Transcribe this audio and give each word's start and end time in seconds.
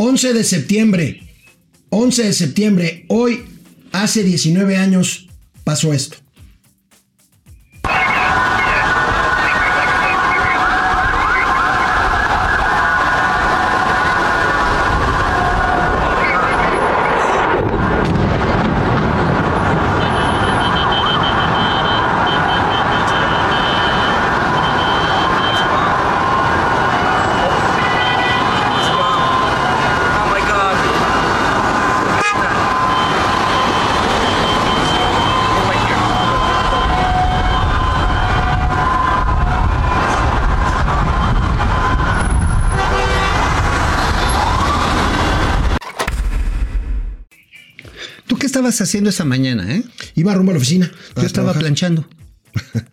11 0.00 0.32
de 0.32 0.44
septiembre. 0.44 1.22
11 1.90 2.22
de 2.22 2.32
septiembre. 2.32 3.04
Hoy, 3.08 3.44
hace 3.90 4.22
19 4.22 4.76
años, 4.76 5.28
pasó 5.64 5.92
esto. 5.92 6.18
Oh 30.20 30.26
my 30.30 30.40
god. 30.40 30.76
Oh 35.50 35.64
my 35.68 35.76
god. 35.90 35.98
¿Tú 48.26 48.36
qué 48.36 48.47
estabas 48.58 48.80
haciendo 48.80 49.10
esa 49.10 49.24
mañana, 49.24 49.72
eh? 49.72 49.84
Iba 50.16 50.34
rumbo 50.34 50.50
a 50.50 50.54
la 50.54 50.58
oficina. 50.58 50.90
Yo 51.14 51.22
estaba 51.22 51.54
planchando. 51.54 52.08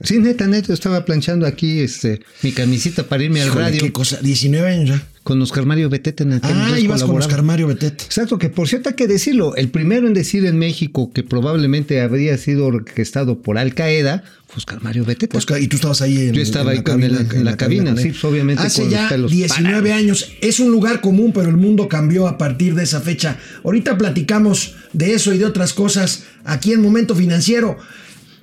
Sí, 0.01 0.19
neta, 0.19 0.47
neta, 0.47 0.67
yo 0.69 0.73
estaba 0.73 1.03
planchando 1.05 1.45
aquí 1.47 1.79
este, 1.79 2.21
mi 2.43 2.51
camisita 2.51 3.03
para 3.03 3.23
irme 3.23 3.41
al 3.41 3.47
Híjole, 3.47 3.65
radio 3.65 3.79
qué 3.81 3.91
cosa. 3.91 4.19
19 4.21 4.67
años 4.69 4.89
ya. 4.89 5.07
con 5.23 5.41
Oscar 5.41 5.65
Mario 5.65 5.89
Beteta 5.89 6.23
en 6.23 6.33
aquel 6.33 6.51
Ah, 6.53 6.79
ibas 6.79 7.03
con. 7.03 7.17
Oscar 7.17 7.41
Mario 7.43 7.67
Betet. 7.67 8.01
Exacto, 8.03 8.37
que 8.37 8.49
por 8.49 8.67
cierto 8.67 8.89
hay 8.89 8.95
que 8.95 9.07
decirlo, 9.07 9.55
el 9.55 9.69
primero 9.69 10.07
en 10.07 10.13
decir 10.13 10.45
en 10.45 10.57
México 10.59 11.11
que 11.11 11.23
probablemente 11.23 12.01
habría 12.01 12.37
sido 12.37 12.65
orquestado 12.67 13.41
por 13.41 13.57
Al 13.57 13.73
Qaeda 13.73 14.23
fue 14.47 14.57
Oscar 14.57 14.81
Mario. 14.83 15.05
Oscar, 15.33 15.59
y 15.61 15.67
tú 15.67 15.77
estabas 15.77 16.01
ahí 16.03 16.27
en 16.27 16.33
Yo 16.33 16.41
estaba 16.41 16.71
en 16.71 16.77
ahí 16.77 16.83
con 16.83 17.01
él 17.01 17.27
en 17.33 17.43
la 17.45 17.57
cabina, 17.57 17.95
sí, 17.97 18.13
obviamente 18.21 18.61
Hace 18.63 18.83
con 18.83 18.91
los 18.91 18.99
ya 18.99 19.09
pelos 19.09 19.31
19 19.31 19.73
parados. 19.89 19.99
años. 19.99 20.31
Es 20.41 20.59
un 20.59 20.69
lugar 20.71 21.01
común, 21.01 21.31
pero 21.33 21.49
el 21.49 21.57
mundo 21.57 21.87
cambió 21.89 22.27
a 22.27 22.37
partir 22.37 22.75
de 22.75 22.83
esa 22.83 23.01
fecha. 23.01 23.37
Ahorita 23.63 23.97
platicamos 23.97 24.75
de 24.93 25.15
eso 25.15 25.33
y 25.33 25.39
de 25.39 25.45
otras 25.45 25.73
cosas 25.73 26.25
aquí 26.43 26.73
en 26.73 26.81
Momento 26.81 27.15
Financiero. 27.15 27.77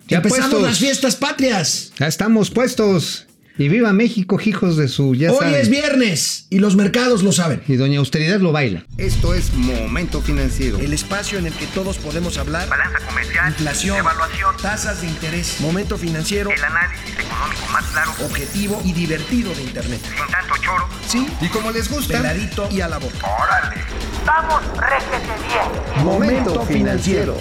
Ya 0.09 0.19
Empezamos 0.19 0.51
puestos. 0.51 0.63
las 0.63 0.79
fiestas 0.79 1.17
patrias. 1.17 1.93
Ya 1.99 2.07
estamos 2.07 2.51
puestos. 2.51 3.27
Y 3.59 3.69
viva 3.69 3.93
México, 3.93 4.39
hijos 4.43 4.79
de 4.79 4.89
su, 4.89 5.15
ya 5.15 5.31
Hoy 5.31 5.39
saben. 5.41 5.55
es 5.57 5.69
viernes 5.69 6.47
y 6.49 6.59
los 6.59 6.75
mercados 6.75 7.23
lo 7.23 7.33
saben. 7.33 7.63
Y 7.69 7.77
Doña 7.77 7.99
Austeridad 7.99 8.41
lo 8.41 8.51
baila. 8.51 8.87
Esto 8.97 9.35
es 9.35 9.53
Momento 9.53 10.23
Financiero. 10.23 10.79
El 10.79 10.95
espacio 10.95 11.39
en 11.39 11.47
el 11.47 11.53
que 11.53 11.67
todos 11.67 11.99
podemos 11.99 12.39
hablar. 12.39 12.67
Balanza 12.71 12.99
comercial, 13.07 13.49
Inflación, 13.51 13.99
evaluación, 13.99 14.57
tasas 14.57 15.03
de 15.03 15.09
interés, 15.09 15.57
momento 15.61 15.99
financiero, 15.99 16.51
el 16.51 16.65
análisis 16.65 17.11
económico 17.19 17.67
más 17.71 17.85
claro, 17.93 18.13
objetivo 18.25 18.81
y 18.87 18.93
divertido 18.95 19.55
de 19.55 19.63
Internet. 19.65 20.01
sin 20.03 20.33
tanto 20.33 20.55
choro. 20.63 20.89
Sí, 21.07 21.27
Y 21.43 21.49
como 21.49 21.71
les 21.73 21.91
gusta, 21.91 22.17
peladito 22.23 22.69
y 22.71 22.81
a 22.81 22.89
la 22.89 22.97
boca. 22.99 23.19
¡Órale! 23.39 23.83
¡Vamos, 24.25 24.63
réjete 24.79 25.29
bien! 25.47 26.05
Momento 26.07 26.65
Financiero. 26.65 27.39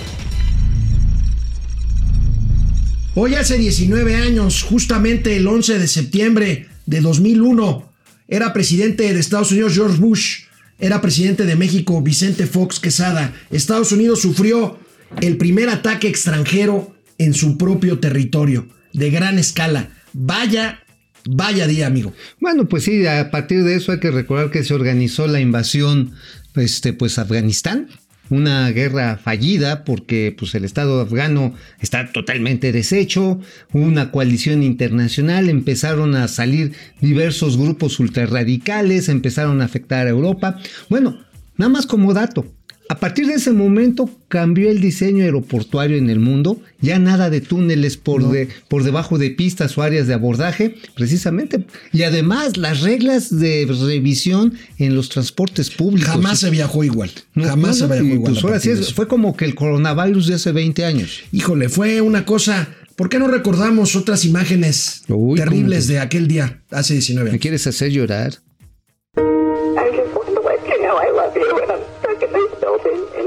Hoy 3.13 3.35
hace 3.35 3.57
19 3.57 4.15
años, 4.15 4.63
justamente 4.63 5.35
el 5.35 5.45
11 5.45 5.79
de 5.79 5.87
septiembre 5.87 6.67
de 6.85 7.01
2001, 7.01 7.91
era 8.29 8.53
presidente 8.53 9.13
de 9.13 9.19
Estados 9.19 9.51
Unidos 9.51 9.73
George 9.73 9.97
Bush, 9.99 10.43
era 10.79 11.01
presidente 11.01 11.43
de 11.43 11.57
México 11.57 12.01
Vicente 12.01 12.47
Fox 12.47 12.79
Quesada. 12.79 13.33
Estados 13.49 13.91
Unidos 13.91 14.21
sufrió 14.21 14.79
el 15.19 15.35
primer 15.35 15.67
ataque 15.67 16.07
extranjero 16.07 16.95
en 17.17 17.33
su 17.33 17.57
propio 17.57 17.99
territorio, 17.99 18.69
de 18.93 19.09
gran 19.09 19.37
escala. 19.39 19.89
Vaya, 20.13 20.79
vaya 21.25 21.67
día, 21.67 21.87
amigo. 21.87 22.13
Bueno, 22.39 22.69
pues 22.69 22.85
sí, 22.85 23.05
a 23.05 23.29
partir 23.29 23.65
de 23.65 23.75
eso 23.75 23.91
hay 23.91 23.99
que 23.99 24.11
recordar 24.11 24.51
que 24.51 24.63
se 24.63 24.73
organizó 24.73 25.27
la 25.27 25.41
invasión, 25.41 26.13
este, 26.55 26.93
pues 26.93 27.19
Afganistán, 27.19 27.89
una 28.31 28.71
guerra 28.71 29.17
fallida 29.17 29.83
porque 29.83 30.33
pues 30.35 30.55
el 30.55 30.65
Estado 30.65 31.01
afgano 31.01 31.53
está 31.79 32.11
totalmente 32.11 32.71
deshecho, 32.71 33.39
una 33.73 34.09
coalición 34.09 34.63
internacional, 34.63 35.49
empezaron 35.49 36.15
a 36.15 36.27
salir 36.27 36.71
diversos 37.01 37.57
grupos 37.57 37.99
ultrarradicales, 37.99 39.09
empezaron 39.09 39.61
a 39.61 39.65
afectar 39.65 40.07
a 40.07 40.11
Europa. 40.11 40.57
Bueno, 40.89 41.19
nada 41.57 41.69
más 41.69 41.85
como 41.85 42.13
dato, 42.13 42.45
a 42.91 42.99
partir 42.99 43.25
de 43.25 43.35
ese 43.35 43.51
momento 43.53 44.09
cambió 44.27 44.69
el 44.69 44.81
diseño 44.81 45.23
aeroportuario 45.23 45.95
en 45.97 46.09
el 46.09 46.19
mundo, 46.19 46.59
ya 46.81 46.99
nada 46.99 47.29
de 47.29 47.39
túneles 47.39 47.95
por, 47.95 48.29
de- 48.29 48.49
por 48.67 48.83
debajo 48.83 49.17
de 49.17 49.29
pistas 49.29 49.77
o 49.77 49.81
áreas 49.81 50.07
de 50.07 50.13
abordaje, 50.13 50.75
precisamente. 50.93 51.65
Y 51.93 52.03
además 52.03 52.57
las 52.57 52.81
reglas 52.81 53.39
de 53.39 53.65
revisión 53.65 54.55
en 54.77 54.93
los 54.93 55.07
transportes 55.07 55.69
públicos. 55.69 56.09
Jamás 56.11 56.39
se 56.41 56.49
viajó 56.49 56.83
igual. 56.83 57.11
No, 57.33 57.45
Jamás 57.45 57.79
no, 57.79 57.87
se 57.87 57.93
viajó 57.93 58.13
igual. 58.15 58.33
pues 58.33 58.43
ahora 58.43 58.59
sí 58.59 58.69
es- 58.71 58.93
fue 58.93 59.07
como 59.07 59.37
que 59.37 59.45
el 59.45 59.55
coronavirus 59.55 60.27
de 60.27 60.33
hace 60.35 60.51
20 60.51 60.83
años. 60.83 61.21
Híjole, 61.31 61.69
fue 61.69 62.01
una 62.01 62.25
cosa. 62.25 62.67
¿Por 62.97 63.07
qué 63.07 63.19
no 63.19 63.29
recordamos 63.29 63.95
otras 63.95 64.25
imágenes 64.25 65.03
Uy, 65.07 65.37
terribles 65.39 65.87
de 65.87 65.99
aquel 65.99 66.27
día, 66.27 66.61
hace 66.71 66.95
19 66.95 67.23
¿Me 67.23 67.29
años? 67.31 67.41
quieres 67.41 67.65
hacer 67.67 67.89
llorar? 67.89 68.33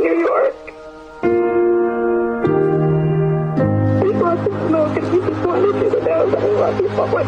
New 0.05 0.21
York. 0.21 0.55
There's 4.03 4.21
lots 4.21 4.45
of 4.47 4.53
smoke 4.69 4.97
and 4.99 5.07
he 5.09 5.19
just 5.21 5.41
wanted 5.47 5.77
you 5.81 5.89
to 5.89 6.01
know 6.05 6.29
that 6.29 6.41
I 6.41 6.47
love 6.61 6.77
you 6.79 6.89
always. 6.91 7.27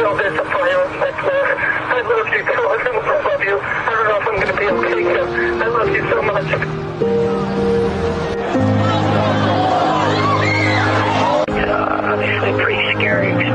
No, 0.00 0.16
there's 0.16 0.38
a 0.38 0.44
fire 0.44 0.88
back 0.96 1.16
there. 1.28 1.50
I 1.60 2.00
love 2.00 2.28
you, 2.32 2.42
Bill. 2.42 2.64
I 2.64 2.80
don't 2.82 2.94
know 2.94 3.00
if 3.00 3.06
I 3.06 3.12
love 3.28 3.42
you. 3.44 3.56
I 3.60 3.92
don't 3.92 4.08
know 4.08 4.16
if 4.16 4.26
I'm 4.28 4.36
going 4.40 4.48
to 4.48 4.56
be 4.56 4.64
okay, 4.64 5.02
Bill. 5.12 5.28
I 5.60 5.68
love 5.68 5.90
you 5.90 6.02
so 6.08 6.22
much. 6.22 6.48
Obviously, 12.10 12.52
pretty 12.62 12.80
scary 12.96 13.49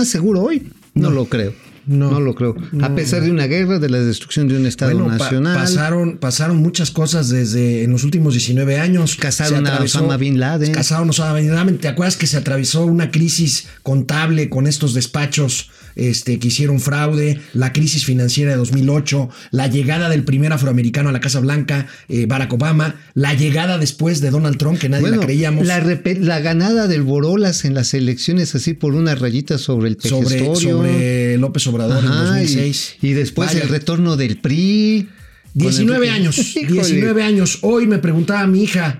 más 0.00 0.08
seguro 0.08 0.42
hoy? 0.42 0.70
No, 0.94 1.10
lo 1.10 1.26
creo. 1.26 1.52
No. 1.86 2.10
No, 2.10 2.20
lo 2.20 2.34
creo. 2.34 2.54
A 2.82 2.94
pesar 2.94 3.22
de 3.22 3.30
una 3.30 3.46
guerra, 3.46 3.78
de 3.78 3.88
la 3.88 3.98
destrucción 3.98 4.46
de 4.48 4.56
un 4.56 4.66
Estado 4.66 4.92
Bueno, 4.92 5.08
pa- 5.08 5.24
nacional. 5.24 5.56
pasaron, 5.56 6.18
pasaron 6.18 6.56
muchas 6.58 6.90
cosas 6.90 7.30
desde 7.30 7.82
en 7.84 7.90
los 7.90 8.04
últimos 8.04 8.34
19 8.34 8.78
años. 8.78 9.16
Casaron 9.16 9.66
a 9.66 9.78
Osama 9.80 10.16
Bin 10.16 10.38
Laden. 10.38 10.72
Casaron 10.72 11.08
a 11.08 11.10
Osama 11.10 11.34
Bin 11.40 11.50
Laden. 11.54 11.78
¿Te 11.78 11.88
acuerdas 11.88 12.16
que 12.16 12.26
se 12.26 12.36
atravesó 12.36 12.84
una 12.84 13.10
crisis 13.10 13.66
contable 13.82 14.48
con 14.50 14.66
estos 14.66 14.94
despachos 14.94 15.70
este, 15.96 16.38
que 16.38 16.48
hicieron 16.48 16.80
fraude? 16.80 17.40
La 17.52 17.72
crisis 17.72 18.04
financiera 18.04 18.50
de 18.52 18.56
2008, 18.56 19.28
la 19.50 19.66
llegada 19.66 20.08
del 20.08 20.24
primer 20.24 20.52
afroamericano 20.52 21.08
a 21.08 21.12
la 21.12 21.20
Casa 21.20 21.40
Blanca, 21.40 21.86
eh, 22.08 22.26
Barack 22.26 22.52
Obama, 22.52 22.96
la 23.14 23.34
llegada 23.34 23.78
después 23.78 24.20
de 24.20 24.30
Donald 24.30 24.56
Trump, 24.58 24.78
que 24.78 24.88
nadie 24.88 25.02
bueno, 25.02 25.16
la 25.18 25.26
creíamos. 25.26 25.66
La, 25.66 25.80
la 26.20 26.40
ganada 26.40 26.86
del 26.88 27.02
Borolas 27.02 27.64
en 27.64 27.74
las 27.74 27.94
elecciones 27.94 28.54
así 28.54 28.74
por 28.74 28.94
una 28.94 29.14
rayita 29.14 29.58
sobre 29.58 29.88
el 29.88 29.98
sobre, 30.00 30.54
sobre 30.56 31.36
López 31.38 31.66
Obrador 31.66 32.04
en 32.04 32.10
Ajá, 32.10 32.24
2006. 32.30 32.96
Y, 33.02 33.08
y 33.08 33.12
después 33.12 33.48
Vaya. 33.52 33.62
el 33.62 33.68
retorno 33.68 34.16
del 34.16 34.38
PRI. 34.38 35.08
con 35.52 35.62
19 35.62 36.06
Enrique- 36.06 36.10
años, 36.14 36.38
Híjole. 36.56 36.72
19 36.72 37.22
años. 37.22 37.58
Hoy 37.62 37.86
me 37.86 37.98
preguntaba 37.98 38.46
mi 38.46 38.62
hija, 38.62 38.98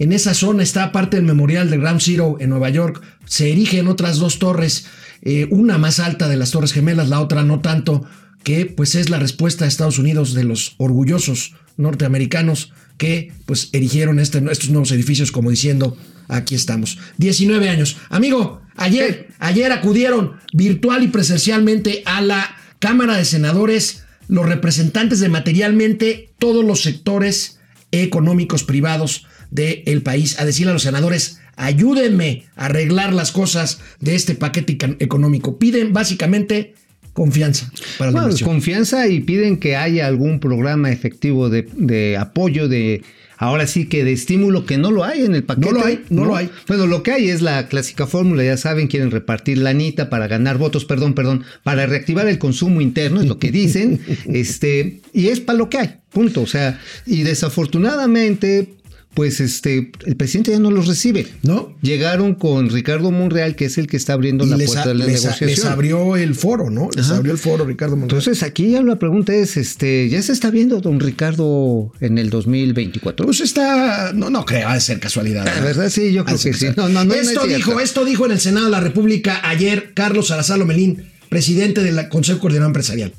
en 0.00 0.12
esa 0.12 0.32
zona 0.32 0.62
está 0.62 0.92
parte 0.92 1.18
del 1.18 1.26
memorial 1.26 1.68
de 1.68 1.76
Ground 1.76 2.00
Zero 2.00 2.38
en 2.40 2.48
Nueva 2.48 2.70
York. 2.70 3.02
Se 3.26 3.52
erigen 3.52 3.86
otras 3.86 4.16
dos 4.16 4.38
torres, 4.38 4.86
eh, 5.20 5.46
una 5.50 5.76
más 5.76 6.00
alta 6.00 6.26
de 6.26 6.38
las 6.38 6.52
Torres 6.52 6.72
Gemelas, 6.72 7.10
la 7.10 7.20
otra 7.20 7.44
no 7.44 7.60
tanto, 7.60 8.06
que 8.42 8.64
pues 8.64 8.94
es 8.94 9.10
la 9.10 9.18
respuesta 9.18 9.66
de 9.66 9.68
Estados 9.68 9.98
Unidos 9.98 10.32
de 10.32 10.44
los 10.44 10.74
orgullosos 10.78 11.54
norteamericanos 11.76 12.72
que 12.96 13.34
pues 13.44 13.68
erigieron 13.72 14.18
este, 14.18 14.42
estos 14.50 14.70
nuevos 14.70 14.90
edificios 14.90 15.32
como 15.32 15.50
diciendo, 15.50 15.98
aquí 16.28 16.54
estamos. 16.54 16.98
19 17.18 17.68
años. 17.68 17.98
Amigo, 18.08 18.62
ayer, 18.76 19.28
ayer 19.38 19.70
acudieron 19.70 20.36
virtual 20.54 21.02
y 21.02 21.08
presencialmente 21.08 22.02
a 22.06 22.22
la 22.22 22.56
Cámara 22.78 23.18
de 23.18 23.26
Senadores 23.26 24.04
los 24.28 24.46
representantes 24.46 25.20
de 25.20 25.28
materialmente 25.28 26.32
todos 26.38 26.64
los 26.64 26.80
sectores 26.82 27.58
económicos 27.92 28.64
privados 28.64 29.26
del 29.50 30.02
país 30.02 30.38
a 30.38 30.44
decirle 30.44 30.70
a 30.70 30.74
los 30.74 30.82
senadores, 30.82 31.40
ayúdenme 31.56 32.44
a 32.56 32.66
arreglar 32.66 33.12
las 33.12 33.32
cosas 33.32 33.80
de 34.00 34.14
este 34.14 34.34
paquete 34.34 34.78
económico. 34.98 35.58
Piden 35.58 35.92
básicamente 35.92 36.74
confianza 37.12 37.70
para 37.98 38.12
la 38.12 38.30
Confianza 38.44 39.08
y 39.08 39.20
piden 39.20 39.58
que 39.58 39.76
haya 39.76 40.06
algún 40.06 40.40
programa 40.40 40.90
efectivo 40.90 41.50
de, 41.50 41.68
de 41.76 42.16
apoyo 42.16 42.68
de 42.68 43.02
ahora 43.40 43.66
sí 43.66 43.86
que 43.86 44.04
de 44.04 44.12
estímulo 44.12 44.66
que 44.66 44.76
no 44.76 44.90
lo 44.90 45.02
hay 45.02 45.24
en 45.24 45.34
el 45.34 45.42
paquete. 45.42 45.72
No 45.72 45.78
lo 45.78 45.84
hay, 45.84 46.04
no, 46.10 46.24
lo 46.26 46.36
hay. 46.36 46.50
Bueno, 46.68 46.86
lo 46.86 47.02
que 47.02 47.12
hay 47.12 47.30
es 47.30 47.40
la 47.40 47.68
clásica 47.68 48.06
fórmula, 48.06 48.44
ya 48.44 48.58
saben, 48.58 48.86
quieren 48.86 49.10
repartir 49.10 49.58
la 49.58 49.70
anita 49.70 50.10
para 50.10 50.28
ganar 50.28 50.58
votos, 50.58 50.84
perdón, 50.84 51.14
perdón, 51.14 51.44
para 51.62 51.86
reactivar 51.86 52.28
el 52.28 52.38
consumo 52.38 52.82
interno, 52.82 53.20
es 53.20 53.26
lo 53.26 53.38
que 53.38 53.50
dicen, 53.50 54.00
este, 54.26 55.00
y 55.14 55.28
es 55.28 55.40
para 55.40 55.58
lo 55.58 55.70
que 55.70 55.78
hay, 55.78 55.94
punto. 56.12 56.42
O 56.42 56.46
sea, 56.46 56.78
y 57.06 57.22
desafortunadamente, 57.22 58.68
pues 59.14 59.40
este, 59.40 59.90
el 60.06 60.16
presidente 60.16 60.52
ya 60.52 60.60
no 60.60 60.70
los 60.70 60.86
recibe. 60.86 61.26
¿No? 61.42 61.74
Llegaron 61.82 62.34
con 62.34 62.70
Ricardo 62.70 63.10
Monreal, 63.10 63.56
que 63.56 63.64
es 63.64 63.76
el 63.78 63.86
que 63.86 63.96
está 63.96 64.12
abriendo 64.12 64.46
la 64.46 64.56
puerta 64.56 64.88
de 64.88 64.94
la 64.94 65.06
negociación. 65.06 65.50
Les 65.50 65.64
abrió 65.64 66.16
el 66.16 66.34
foro, 66.34 66.70
¿no? 66.70 66.88
Les 66.94 67.10
abrió 67.10 67.32
el 67.32 67.38
foro 67.38 67.64
Ricardo 67.64 67.96
Monreal. 67.96 68.18
Entonces, 68.18 68.42
aquí 68.42 68.70
ya 68.70 68.82
la 68.82 68.98
pregunta 68.98 69.34
es, 69.34 69.56
este, 69.56 70.08
¿ya 70.08 70.22
se 70.22 70.32
está 70.32 70.50
viendo 70.50 70.80
don 70.80 71.00
Ricardo 71.00 71.92
en 72.00 72.18
el 72.18 72.30
2024? 72.30 73.26
Pues 73.26 73.40
está, 73.40 74.12
no, 74.14 74.30
no 74.30 74.44
creo, 74.44 74.68
ha 74.68 74.74
de 74.74 74.80
ser 74.80 75.00
casualidad. 75.00 75.44
La 75.44 75.60
verdad, 75.60 75.90
sí, 75.90 76.12
yo 76.12 76.24
creo 76.24 76.38
que 76.38 76.52
sí. 76.52 76.66
No, 76.76 76.88
no, 76.88 77.04
no, 77.04 77.14
esto 77.14 77.46
dijo, 77.46 77.80
esto 77.80 78.04
dijo 78.04 78.26
en 78.26 78.32
el 78.32 78.40
Senado 78.40 78.66
de 78.66 78.72
la 78.72 78.80
República 78.80 79.40
ayer 79.48 79.92
Carlos 79.94 80.28
Salazar 80.28 80.58
Lomelín, 80.58 81.10
presidente 81.28 81.82
del 81.82 82.08
Consejo 82.08 82.38
Coordinador 82.38 82.68
Empresarial. 82.68 83.12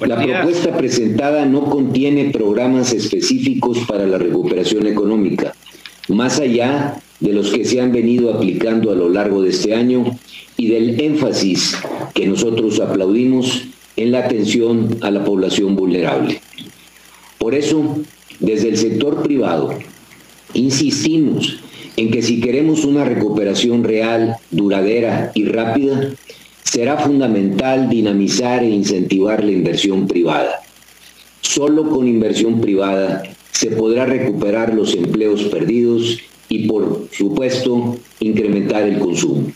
La 0.00 0.22
propuesta 0.22 0.76
presentada 0.76 1.46
no 1.46 1.64
contiene 1.64 2.30
programas 2.30 2.92
específicos 2.92 3.78
para 3.88 4.06
la 4.06 4.18
recuperación 4.18 4.86
económica, 4.86 5.54
más 6.08 6.38
allá 6.38 7.00
de 7.18 7.32
los 7.32 7.50
que 7.50 7.64
se 7.64 7.80
han 7.80 7.92
venido 7.92 8.32
aplicando 8.34 8.90
a 8.90 8.94
lo 8.94 9.08
largo 9.08 9.42
de 9.42 9.50
este 9.50 9.74
año 9.74 10.04
y 10.58 10.68
del 10.68 11.00
énfasis 11.00 11.78
que 12.12 12.26
nosotros 12.26 12.78
aplaudimos 12.78 13.62
en 13.96 14.12
la 14.12 14.18
atención 14.18 14.98
a 15.00 15.10
la 15.10 15.24
población 15.24 15.76
vulnerable. 15.76 16.42
Por 17.38 17.54
eso, 17.54 17.96
desde 18.38 18.68
el 18.68 18.76
sector 18.76 19.22
privado, 19.22 19.70
insistimos 20.52 21.58
en 21.96 22.10
que 22.10 22.20
si 22.20 22.40
queremos 22.40 22.84
una 22.84 23.04
recuperación 23.04 23.82
real, 23.82 24.36
duradera 24.50 25.32
y 25.34 25.46
rápida, 25.46 26.12
será 26.66 26.98
fundamental 26.98 27.88
dinamizar 27.88 28.62
e 28.62 28.70
incentivar 28.70 29.42
la 29.42 29.52
inversión 29.52 30.08
privada. 30.08 30.60
Solo 31.40 31.88
con 31.88 32.08
inversión 32.08 32.60
privada 32.60 33.22
se 33.52 33.68
podrá 33.68 34.04
recuperar 34.04 34.74
los 34.74 34.92
empleos 34.94 35.44
perdidos 35.44 36.18
y, 36.48 36.66
por 36.66 37.08
supuesto, 37.12 37.96
incrementar 38.18 38.82
el 38.82 38.98
consumo. 38.98 39.46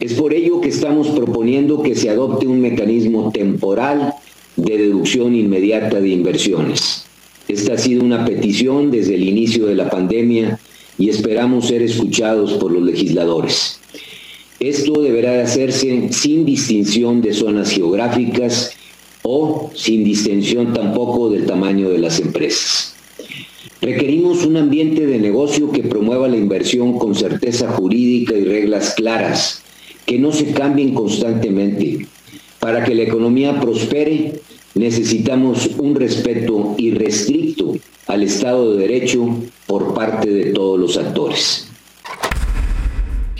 Es 0.00 0.14
por 0.14 0.32
ello 0.32 0.60
que 0.60 0.68
estamos 0.68 1.08
proponiendo 1.08 1.82
que 1.82 1.94
se 1.94 2.10
adopte 2.10 2.46
un 2.46 2.60
mecanismo 2.60 3.30
temporal 3.30 4.14
de 4.56 4.78
deducción 4.78 5.34
inmediata 5.34 6.00
de 6.00 6.08
inversiones. 6.08 7.04
Esta 7.48 7.74
ha 7.74 7.78
sido 7.78 8.02
una 8.02 8.24
petición 8.24 8.90
desde 8.90 9.14
el 9.14 9.28
inicio 9.28 9.66
de 9.66 9.74
la 9.74 9.90
pandemia 9.90 10.58
y 10.98 11.10
esperamos 11.10 11.68
ser 11.68 11.82
escuchados 11.82 12.54
por 12.54 12.72
los 12.72 12.82
legisladores. 12.82 13.78
Esto 14.60 15.02
deberá 15.02 15.42
hacerse 15.42 16.08
sin 16.12 16.44
distinción 16.44 17.20
de 17.20 17.32
zonas 17.32 17.70
geográficas 17.70 18.70
o 19.22 19.70
sin 19.74 20.04
distinción 20.04 20.72
tampoco 20.72 21.30
del 21.30 21.46
tamaño 21.46 21.90
de 21.90 21.98
las 21.98 22.20
empresas. 22.20 22.94
Requerimos 23.80 24.46
un 24.46 24.56
ambiente 24.56 25.06
de 25.06 25.18
negocio 25.18 25.70
que 25.70 25.82
promueva 25.82 26.28
la 26.28 26.36
inversión 26.36 26.98
con 26.98 27.14
certeza 27.14 27.70
jurídica 27.72 28.34
y 28.34 28.44
reglas 28.44 28.94
claras, 28.94 29.62
que 30.06 30.18
no 30.18 30.32
se 30.32 30.52
cambien 30.52 30.94
constantemente. 30.94 32.06
Para 32.60 32.84
que 32.84 32.94
la 32.94 33.02
economía 33.02 33.60
prospere, 33.60 34.40
necesitamos 34.74 35.70
un 35.78 35.94
respeto 35.94 36.74
irrestricto 36.78 37.76
al 38.06 38.22
Estado 38.22 38.72
de 38.72 38.86
Derecho 38.86 39.36
por 39.66 39.92
parte 39.92 40.30
de 40.30 40.52
todos 40.52 40.78
los 40.78 40.96
actores. 40.96 41.63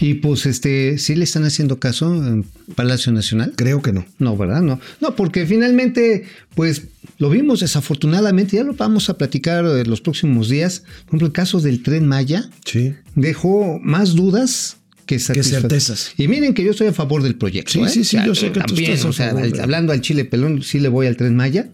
Y 0.00 0.14
pues 0.14 0.46
este, 0.46 0.98
¿sí 0.98 1.14
le 1.14 1.24
están 1.24 1.44
haciendo 1.44 1.78
caso 1.78 2.14
en 2.14 2.44
Palacio 2.74 3.12
Nacional? 3.12 3.52
Creo 3.56 3.80
que 3.80 3.92
no. 3.92 4.04
No, 4.18 4.36
¿verdad? 4.36 4.60
No. 4.60 4.80
No, 5.00 5.14
porque 5.14 5.46
finalmente, 5.46 6.24
pues 6.54 6.82
lo 7.18 7.30
vimos 7.30 7.60
desafortunadamente, 7.60 8.56
ya 8.56 8.64
lo 8.64 8.74
vamos 8.74 9.08
a 9.08 9.16
platicar 9.16 9.64
en 9.64 9.88
los 9.88 10.00
próximos 10.00 10.48
días. 10.48 10.80
Por 10.80 11.10
ejemplo, 11.10 11.26
el 11.28 11.32
caso 11.32 11.60
del 11.60 11.82
tren 11.82 12.06
Maya 12.06 12.50
sí. 12.64 12.94
dejó 13.14 13.78
más 13.80 14.14
dudas 14.14 14.78
que, 15.06 15.18
certezas. 15.18 16.12
Y 16.16 16.28
miren 16.28 16.54
que 16.54 16.64
yo 16.64 16.72
estoy 16.72 16.88
a 16.88 16.92
favor 16.92 17.22
del 17.22 17.36
proyecto. 17.36 17.72
Sí, 17.72 17.80
¿eh? 17.80 17.88
sí, 17.88 18.04
sí, 18.04 18.18
yo 18.24 18.34
sé 18.34 18.50
que 18.52 18.60
también, 18.60 19.00
tú 19.00 19.08
o 19.08 19.12
sea, 19.12 19.34
hablando 19.62 19.92
al 19.92 20.00
Chile 20.00 20.24
Pelón, 20.24 20.62
sí 20.62 20.80
le 20.80 20.88
voy 20.88 21.06
al 21.06 21.16
tren 21.16 21.36
Maya, 21.36 21.68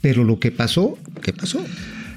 pero 0.00 0.22
lo 0.22 0.38
que 0.38 0.52
pasó, 0.52 0.98
¿qué 1.22 1.32
pasó? 1.32 1.64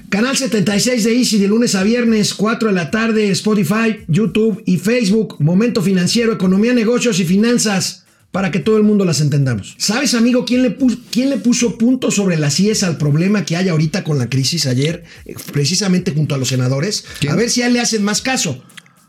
Canal 0.08 0.38
76 0.38 1.04
de 1.04 1.18
Easy 1.18 1.38
de 1.38 1.48
lunes 1.48 1.74
a 1.74 1.82
viernes, 1.82 2.32
4 2.32 2.68
de 2.70 2.74
la 2.74 2.90
tarde, 2.90 3.30
Spotify, 3.30 3.98
YouTube 4.08 4.62
y 4.64 4.78
Facebook. 4.78 5.36
Momento 5.38 5.82
financiero, 5.82 6.32
economía, 6.32 6.72
negocios 6.72 7.20
y 7.20 7.24
finanzas 7.24 8.06
para 8.32 8.50
que 8.50 8.58
todo 8.58 8.78
el 8.78 8.84
mundo 8.84 9.04
las 9.04 9.20
entendamos. 9.20 9.74
¿Sabes, 9.76 10.14
amigo, 10.14 10.46
quién 10.46 10.62
le, 10.62 10.70
puso, 10.70 10.98
quién 11.10 11.28
le 11.28 11.36
puso 11.36 11.76
punto 11.76 12.10
sobre 12.10 12.38
las 12.38 12.58
IES 12.58 12.84
al 12.84 12.96
problema 12.96 13.44
que 13.44 13.56
hay 13.56 13.68
ahorita 13.68 14.02
con 14.02 14.16
la 14.16 14.30
crisis 14.30 14.64
ayer, 14.66 15.04
eh, 15.26 15.34
precisamente 15.52 16.12
junto 16.12 16.34
a 16.34 16.38
los 16.38 16.48
senadores? 16.48 17.04
A 17.28 17.36
ver 17.36 17.50
si 17.50 17.60
a 17.60 17.66
él 17.66 17.74
le 17.74 17.80
hacen 17.80 18.02
más 18.02 18.22
caso. 18.22 18.62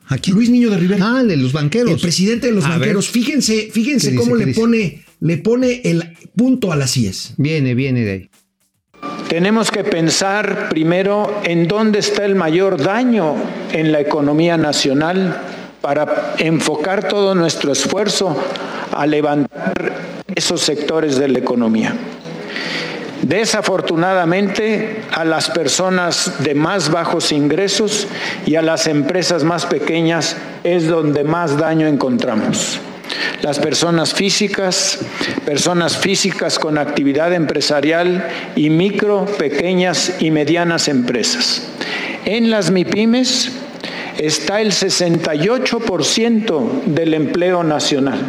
Aquí. 0.08 0.32
Luis 0.32 0.50
Niño 0.50 0.70
de 0.70 0.78
Rivera. 0.80 1.20
Ah, 1.20 1.24
de 1.24 1.38
los 1.38 1.54
banqueros. 1.54 1.94
El 1.94 2.00
presidente 2.00 2.48
de 2.48 2.54
los 2.54 2.68
banqueros. 2.68 3.08
Fíjense, 3.08 3.70
fíjense 3.72 4.16
cómo 4.16 4.36
le 4.36 4.54
pone, 4.54 5.06
le 5.22 5.38
pone 5.38 5.82
el 5.86 6.04
punto 6.36 6.74
a 6.74 6.76
las 6.76 6.98
IES. 6.98 7.36
Viene, 7.38 7.74
viene 7.74 8.04
de 8.04 8.12
ahí. 8.12 8.30
Tenemos 9.30 9.70
que 9.70 9.84
pensar 9.84 10.70
primero 10.70 11.42
en 11.44 11.68
dónde 11.68 12.00
está 12.00 12.26
el 12.26 12.34
mayor 12.34 12.82
daño 12.82 13.36
en 13.72 13.92
la 13.92 14.00
economía 14.00 14.58
nacional 14.58 15.40
para 15.82 16.34
enfocar 16.40 17.08
todo 17.08 17.36
nuestro 17.36 17.72
esfuerzo 17.72 18.36
a 18.92 19.06
levantar 19.06 19.94
esos 20.34 20.62
sectores 20.62 21.20
de 21.20 21.28
la 21.28 21.38
economía. 21.38 21.94
Desafortunadamente, 23.22 25.04
a 25.12 25.24
las 25.26 25.52
personas 25.52 26.44
de 26.44 26.56
más 26.56 26.90
bajos 26.90 27.32
ingresos 27.32 28.08
y 28.48 28.56
a 28.56 28.64
las 28.64 28.88
empresas 28.88 29.44
más 29.44 29.68
pequeñas 29.68 30.38
es 30.64 30.88
donde 30.88 31.24
más 31.24 31.56
daño 31.56 31.86
encontramos 31.86 32.80
las 33.42 33.60
personas 33.60 34.14
físicas, 34.14 35.00
personas 35.46 35.98
físicas 35.98 36.60
con 36.60 36.78
actividad 36.78 37.34
empresarial 37.34 38.28
y 38.56 38.70
micro, 38.70 39.26
pequeñas 39.26 40.16
y 40.20 40.32
medianas 40.32 40.88
empresas. 40.88 41.64
En 42.26 42.50
las 42.50 42.72
MIPIMES 42.72 43.52
está 44.18 44.62
el 44.62 44.72
68% 44.72 46.84
del 46.86 47.14
empleo 47.14 47.64
nacional. 47.64 48.20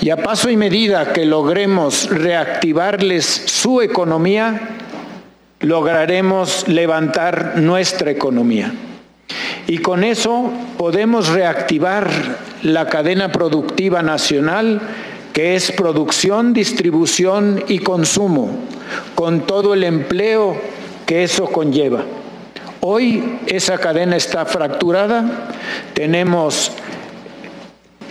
Y 0.00 0.10
a 0.10 0.16
paso 0.16 0.48
y 0.48 0.56
medida 0.56 1.12
que 1.12 1.24
logremos 1.24 2.08
reactivarles 2.08 3.24
su 3.24 3.82
economía, 3.82 4.76
lograremos 5.60 6.68
levantar 6.68 7.54
nuestra 7.56 8.10
economía. 8.10 8.72
Y 9.66 9.78
con 9.78 10.04
eso 10.04 10.52
podemos 10.78 11.28
reactivar 11.28 12.08
la 12.62 12.86
cadena 12.86 13.30
productiva 13.30 14.02
nacional, 14.02 14.80
que 15.32 15.54
es 15.54 15.72
producción, 15.72 16.52
distribución 16.52 17.62
y 17.68 17.78
consumo, 17.78 18.50
con 19.14 19.46
todo 19.46 19.74
el 19.74 19.84
empleo 19.84 20.60
que 21.06 21.22
eso 21.22 21.46
conlleva. 21.46 22.02
Hoy 22.80 23.38
esa 23.46 23.78
cadena 23.78 24.16
está 24.16 24.46
fracturada, 24.46 25.48
tenemos 25.94 26.72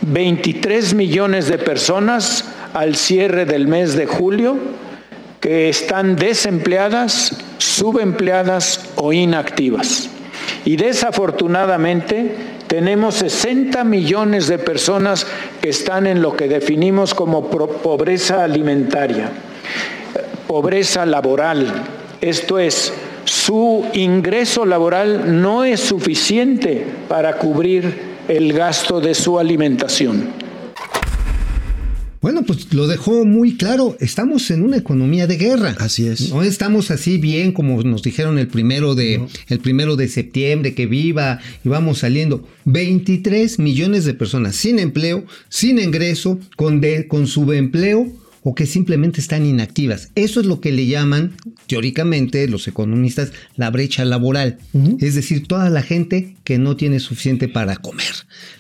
23 0.02 0.94
millones 0.94 1.48
de 1.48 1.58
personas 1.58 2.46
al 2.74 2.96
cierre 2.96 3.46
del 3.46 3.68
mes 3.68 3.96
de 3.96 4.06
julio 4.06 4.58
que 5.42 5.70
están 5.70 6.16
desempleadas, 6.16 7.38
subempleadas 7.58 8.90
o 8.96 9.14
inactivas. 9.14 10.10
Y 10.66 10.76
desafortunadamente 10.76 12.36
tenemos 12.68 13.16
60 13.16 13.84
millones 13.84 14.48
de 14.48 14.60
personas 14.60 15.26
que 15.62 15.70
están 15.70 16.06
en 16.08 16.22
lo 16.22 16.36
que 16.36 16.48
definimos 16.48 17.14
como 17.14 17.48
pobreza 17.50 18.44
alimentaria, 18.44 19.32
pobreza 20.48 21.06
laboral, 21.06 21.68
esto 22.22 22.60
es, 22.60 22.94
su 23.26 23.86
ingreso 23.94 24.66
laboral 24.66 25.42
no 25.42 25.64
es 25.66 25.82
suficiente 25.82 26.86
para 27.08 27.38
cubrir 27.38 28.18
el 28.28 28.54
gasto 28.54 29.00
de 29.00 29.14
su 29.14 29.38
alimentación. 29.40 30.47
Bueno, 32.22 32.44
pues 32.44 32.74
lo 32.74 32.88
dejó 32.88 33.26
muy 33.26 33.58
claro. 33.58 33.96
Estamos 34.00 34.50
en 34.52 34.64
una 34.64 34.78
economía 34.78 35.28
de 35.28 35.38
guerra. 35.38 35.76
Así 35.80 36.08
es. 36.08 36.30
No 36.32 36.44
estamos 36.44 36.92
así 36.92 37.18
bien 37.18 37.52
como 37.52 37.82
nos 37.84 38.02
dijeron 38.02 38.40
el 38.40 38.48
primero 38.48 38.96
de, 38.96 39.26
el 39.48 39.60
primero 39.60 39.96
de 39.96 40.08
septiembre, 40.08 40.74
que 40.74 40.88
viva 40.88 41.40
y 41.64 41.70
vamos 41.70 42.00
saliendo. 42.00 42.48
23 42.66 43.60
millones 43.60 44.06
de 44.06 44.14
personas 44.14 44.56
sin 44.56 44.80
empleo, 44.80 45.26
sin 45.50 45.80
ingreso, 45.80 46.40
con, 46.56 46.82
de, 46.82 47.08
con 47.08 47.28
subempleo 47.28 48.12
o 48.50 48.56
que 48.56 48.66
simplemente 48.66 49.20
están 49.20 49.46
inactivas. 49.46 50.10
Eso 50.16 50.40
es 50.40 50.46
lo 50.46 50.62
que 50.62 50.72
le 50.72 50.88
llaman, 50.88 51.34
teóricamente, 51.68 52.48
los 52.48 52.66
economistas, 52.70 53.34
la 53.58 53.70
brecha 53.72 54.06
laboral. 54.06 54.58
Es 55.02 55.16
decir, 55.16 55.48
toda 55.48 55.70
la 55.70 55.82
gente 55.82 56.38
que 56.46 56.58
no 56.58 56.78
tiene 56.78 57.02
suficiente 57.02 57.50
para 57.50 57.76
comer. 57.76 58.14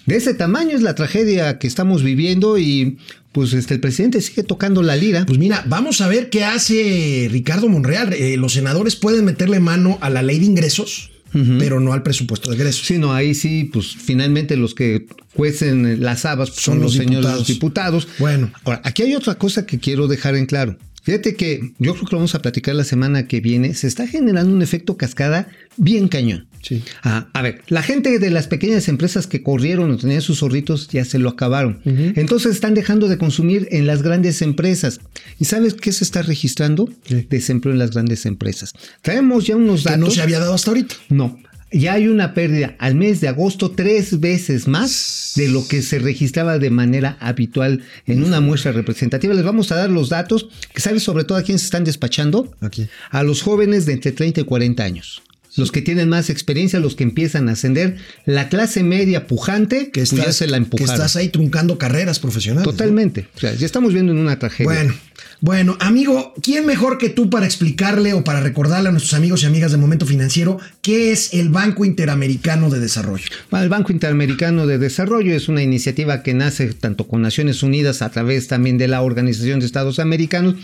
De 0.05 0.17
ese 0.17 0.33
tamaño 0.33 0.75
es 0.75 0.81
la 0.81 0.93
tragedia 0.93 1.57
que 1.57 1.67
estamos 1.67 2.03
viviendo 2.03 2.57
y 2.57 2.97
pues 3.38 3.53
este, 3.53 3.75
el 3.75 3.79
presidente 3.79 4.20
sigue 4.20 4.41
tocando 4.41 4.82
la 4.82 4.96
lira. 4.96 5.24
Pues 5.24 5.38
mira, 5.38 5.63
vamos 5.67 6.01
a 6.01 6.08
ver 6.08 6.32
qué 6.32 6.44
hace 6.44 7.27
Ricardo 7.29 7.70
Monreal. 7.70 8.12
Eh, 8.13 8.36
los 8.36 8.53
senadores 8.53 8.96
pueden 8.96 9.25
meterle 9.25 9.60
mano 9.60 10.00
a 10.01 10.10
la 10.10 10.24
ley 10.24 10.39
de 10.39 10.48
ingresos. 10.48 11.12
Pero 11.60 11.79
no 11.79 11.94
al 11.94 12.01
presupuesto 12.01 12.50
de 12.50 12.56
ingresos. 12.56 12.88
Sí, 12.88 12.98
no, 12.98 13.13
ahí 13.13 13.36
sí, 13.36 13.65
pues 13.72 13.96
finalmente 13.96 14.58
los 14.58 14.74
que 14.74 15.06
cuecen 15.36 16.03
las 16.03 16.25
habas 16.25 16.50
pues, 16.50 16.63
son, 16.63 16.79
los, 16.79 16.94
señores 16.94 17.46
diputados. 17.46 18.08
Bueno. 18.17 18.51
Ahora, 18.63 18.82
aquí 18.84 19.03
hay 19.03 19.13
otra 19.13 19.36
cosa 19.36 19.67
que 19.67 19.77
quiero 19.77 20.08
dejar 20.08 20.36
en 20.36 20.48
claro. 20.48 20.75
Fíjate 21.03 21.36
que 21.36 21.74
yo 21.77 21.94
creo 21.94 22.06
que 22.06 22.12
lo 22.13 22.17
vamos 22.17 22.34
a 22.34 22.41
platicar 22.41 22.74
la 22.74 22.86
semana 22.86 23.27
que 23.27 23.39
viene. 23.39 23.75
Se 23.75 23.86
está 23.86 24.08
generando 24.08 24.51
un 24.51 24.63
efecto 24.63 24.98
cascada 24.98 25.48
bien 25.75 26.08
cañón. 26.08 26.48
Sí. 26.67 26.83
Ah, 27.01 27.29
a 27.31 27.41
ver, 27.41 27.62
la 27.69 27.81
gente 27.81 28.19
de 28.19 28.29
las 28.29 28.47
pequeñas 28.47 28.89
empresas 28.89 29.25
que 29.25 29.41
corrieron 29.41 29.89
o 29.89 29.97
tenían 29.97 30.21
sus 30.21 30.39
zorritos 30.39 30.89
ya 30.89 31.05
se 31.05 31.17
lo 31.17 31.29
acabaron. 31.29 31.79
Entonces 31.86 32.55
están 32.55 32.74
dejando 32.74 33.07
de 33.07 33.17
consumir 33.17 33.69
en 33.71 33.88
las 33.88 34.03
grandes 34.03 34.41
empresas. 34.41 35.00
¿Y 35.39 35.45
sabes 35.45 35.75
qué 35.75 35.93
se 35.93 36.03
está 36.03 36.24
registrando? 36.24 36.89
Desempleo 37.29 37.71
en 37.71 37.79
las 37.79 37.91
grandes 37.91 38.25
empresas. 38.25 38.74
Traemos 39.01 39.47
ya 39.47 39.55
unos 39.55 39.83
datos. 39.83 39.97
Que 39.97 40.05
no 40.05 40.12
se 40.12 40.21
había 40.21 40.39
dado 40.39 40.53
hasta 40.53 40.71
ahorita. 40.71 40.95
No. 41.07 41.39
Ya 41.71 41.93
hay 41.93 42.09
una 42.09 42.33
pérdida 42.33 42.75
al 42.79 42.95
mes 42.95 43.21
de 43.21 43.29
agosto 43.29 43.71
tres 43.71 44.19
veces 44.19 44.67
más 44.67 45.33
de 45.38 45.47
lo 45.47 45.65
que 45.67 45.81
se 45.81 46.00
registraba 46.00 46.59
de 46.59 46.69
manera 46.69 47.17
habitual 47.21 47.81
en 48.05 48.25
una 48.25 48.41
muestra 48.41 48.74
representativa. 48.74 49.33
Les 49.33 49.45
vamos 49.45 49.71
a 49.71 49.75
dar 49.75 49.89
los 49.89 50.09
datos 50.09 50.50
que 50.74 50.81
sabes 50.81 51.03
sobre 51.03 51.24
todo 51.24 51.38
a 51.38 51.43
quién 51.43 51.59
se 51.59 51.65
están 51.65 51.86
despachando. 51.86 52.53
Aquí. 52.59 52.88
A 53.09 53.24
los 53.24 53.41
jóvenes 53.41 53.86
de 53.86 53.93
entre 53.93 54.12
30 54.12 54.41
y 54.41 54.43
40 54.43 54.83
años 54.83 55.21
los 55.57 55.71
que 55.71 55.81
tienen 55.81 56.09
más 56.09 56.29
experiencia, 56.29 56.79
los 56.79 56.95
que 56.95 57.03
empiezan 57.03 57.49
a 57.49 57.53
ascender, 57.53 57.97
la 58.25 58.49
clase 58.49 58.83
media 58.83 59.27
pujante, 59.27 59.91
Que 59.91 60.01
pues 60.01 60.11
ya 60.11 60.19
estás, 60.19 60.35
se 60.37 60.47
la 60.47 60.57
que 60.57 60.63
empujaron. 60.63 60.93
estás 60.95 61.15
ahí 61.15 61.29
truncando 61.29 61.77
carreras 61.77 62.19
profesionales. 62.19 62.65
¿no? 62.65 62.71
Totalmente. 62.71 63.27
O 63.35 63.39
sea, 63.39 63.53
ya 63.53 63.65
estamos 63.65 63.93
viendo 63.93 64.11
en 64.11 64.19
una 64.19 64.39
tragedia. 64.39 64.71
Bueno, 64.71 64.93
bueno, 65.39 65.77
amigo, 65.79 66.33
¿quién 66.41 66.65
mejor 66.65 66.97
que 66.97 67.09
tú 67.09 67.29
para 67.29 67.45
explicarle 67.45 68.13
o 68.13 68.23
para 68.23 68.41
recordarle 68.41 68.89
a 68.89 68.91
nuestros 68.91 69.13
amigos 69.13 69.43
y 69.43 69.45
amigas 69.45 69.71
de 69.71 69.77
Momento 69.77 70.07
Financiero 70.07 70.59
qué 70.81 71.11
es 71.11 71.33
el 71.33 71.49
Banco 71.49 71.85
Interamericano 71.85 72.71
de 72.71 72.79
Desarrollo? 72.79 73.25
Bueno, 73.51 73.63
El 73.63 73.69
Banco 73.69 73.91
Interamericano 73.91 74.65
de 74.65 74.79
Desarrollo 74.79 75.35
es 75.35 75.47
una 75.47 75.61
iniciativa 75.61 76.23
que 76.23 76.33
nace 76.33 76.73
tanto 76.73 77.07
con 77.07 77.21
Naciones 77.21 77.61
Unidas 77.61 78.01
a 78.01 78.09
través 78.09 78.47
también 78.47 78.79
de 78.79 78.87
la 78.87 79.01
Organización 79.01 79.59
de 79.59 79.67
Estados 79.67 79.99
Americanos, 79.99 80.55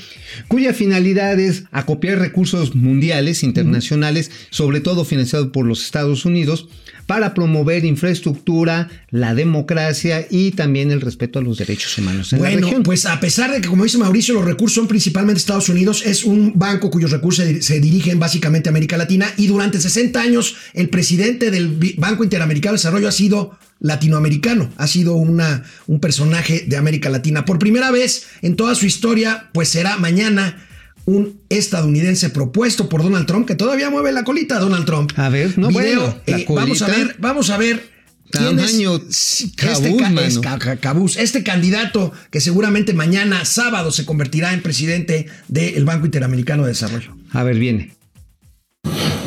cuya 0.47 0.73
finalidad 0.73 1.39
es 1.39 1.65
acopiar 1.71 2.17
recursos 2.17 2.75
mundiales, 2.75 3.43
internacionales, 3.43 4.31
sobre 4.49 4.81
todo 4.83 5.05
financiados 5.05 5.49
por 5.49 5.65
los 5.65 5.83
Estados 5.83 6.25
Unidos, 6.25 6.67
para 7.05 7.33
promover 7.33 7.83
infraestructura, 7.85 8.89
la 9.09 9.35
democracia 9.35 10.25
y 10.29 10.51
también 10.51 10.91
el 10.91 11.01
respeto 11.01 11.39
a 11.39 11.41
los 11.41 11.57
derechos 11.57 11.97
humanos 11.97 12.31
en 12.31 12.41
la 12.41 12.49
Bueno, 12.49 12.67
región. 12.67 12.83
pues 12.83 13.05
a 13.05 13.19
pesar 13.19 13.51
de 13.51 13.61
que, 13.61 13.67
como 13.67 13.83
dice 13.83 13.97
Mauricio, 13.97 14.33
los 14.33 14.45
recursos 14.45 14.75
son 14.75 14.87
principalmente 14.87 15.39
Estados 15.39 15.69
Unidos, 15.69 16.03
es 16.05 16.23
un 16.23 16.53
banco 16.55 16.89
cuyos 16.89 17.11
recursos 17.11 17.45
se, 17.61 17.79
dirigen 17.79 18.19
básicamente 18.19 18.69
a 18.69 18.71
América 18.71 18.97
Latina 18.97 19.27
y 19.37 19.47
durante 19.47 19.79
60 19.79 20.21
años 20.21 20.55
el 20.73 20.89
presidente 20.89 21.51
del 21.51 21.77
Banco 21.97 22.23
Interamericano 22.23 22.73
de 22.73 22.77
Desarrollo 22.77 23.07
ha 23.07 23.11
sido 23.11 23.57
latinoamericano, 23.79 24.71
ha 24.77 24.87
sido 24.87 25.15
una, 25.15 25.63
un 25.87 25.99
personaje 25.99 26.63
de 26.67 26.77
América 26.77 27.09
Latina. 27.09 27.43
Por 27.43 27.59
primera 27.59 27.91
vez 27.91 28.27
en 28.41 28.55
toda 28.55 28.75
su 28.75 28.85
historia, 28.85 29.49
pues 29.51 29.69
será 29.69 29.97
mañana 29.97 30.65
un 31.05 31.41
estadounidense 31.49 32.29
propuesto 32.29 32.89
por 32.89 33.03
Donald 33.03 33.25
Trump, 33.25 33.47
que 33.47 33.55
todavía 33.55 33.89
mueve 33.89 34.11
la 34.11 34.23
colita 34.23 34.59
Donald 34.59 34.85
Trump. 34.85 35.11
A 35.17 35.29
ver, 35.29 35.57
no, 35.57 35.69
bueno, 35.69 36.15
la 36.25 36.37
eh, 36.37 36.45
vamos 36.49 36.81
a 36.81 36.87
ver, 36.87 37.15
vamos 37.19 37.49
a 37.49 37.57
ver. 37.57 37.89
quién 38.31 38.55
Tamaño 38.57 38.95
este 38.95 39.51
cabuz, 39.55 40.01
es 40.21 40.39
mano. 40.39 40.59
cabuz. 40.79 41.17
Este 41.17 41.43
candidato 41.43 42.11
que 42.31 42.41
seguramente 42.41 42.93
mañana, 42.93 43.45
sábado, 43.45 43.91
se 43.91 44.05
convertirá 44.05 44.53
en 44.53 44.61
presidente 44.61 45.27
del 45.47 45.85
Banco 45.85 46.05
Interamericano 46.05 46.63
de 46.63 46.69
Desarrollo. 46.69 47.15
A 47.31 47.43
ver, 47.43 47.57
viene. 47.57 47.93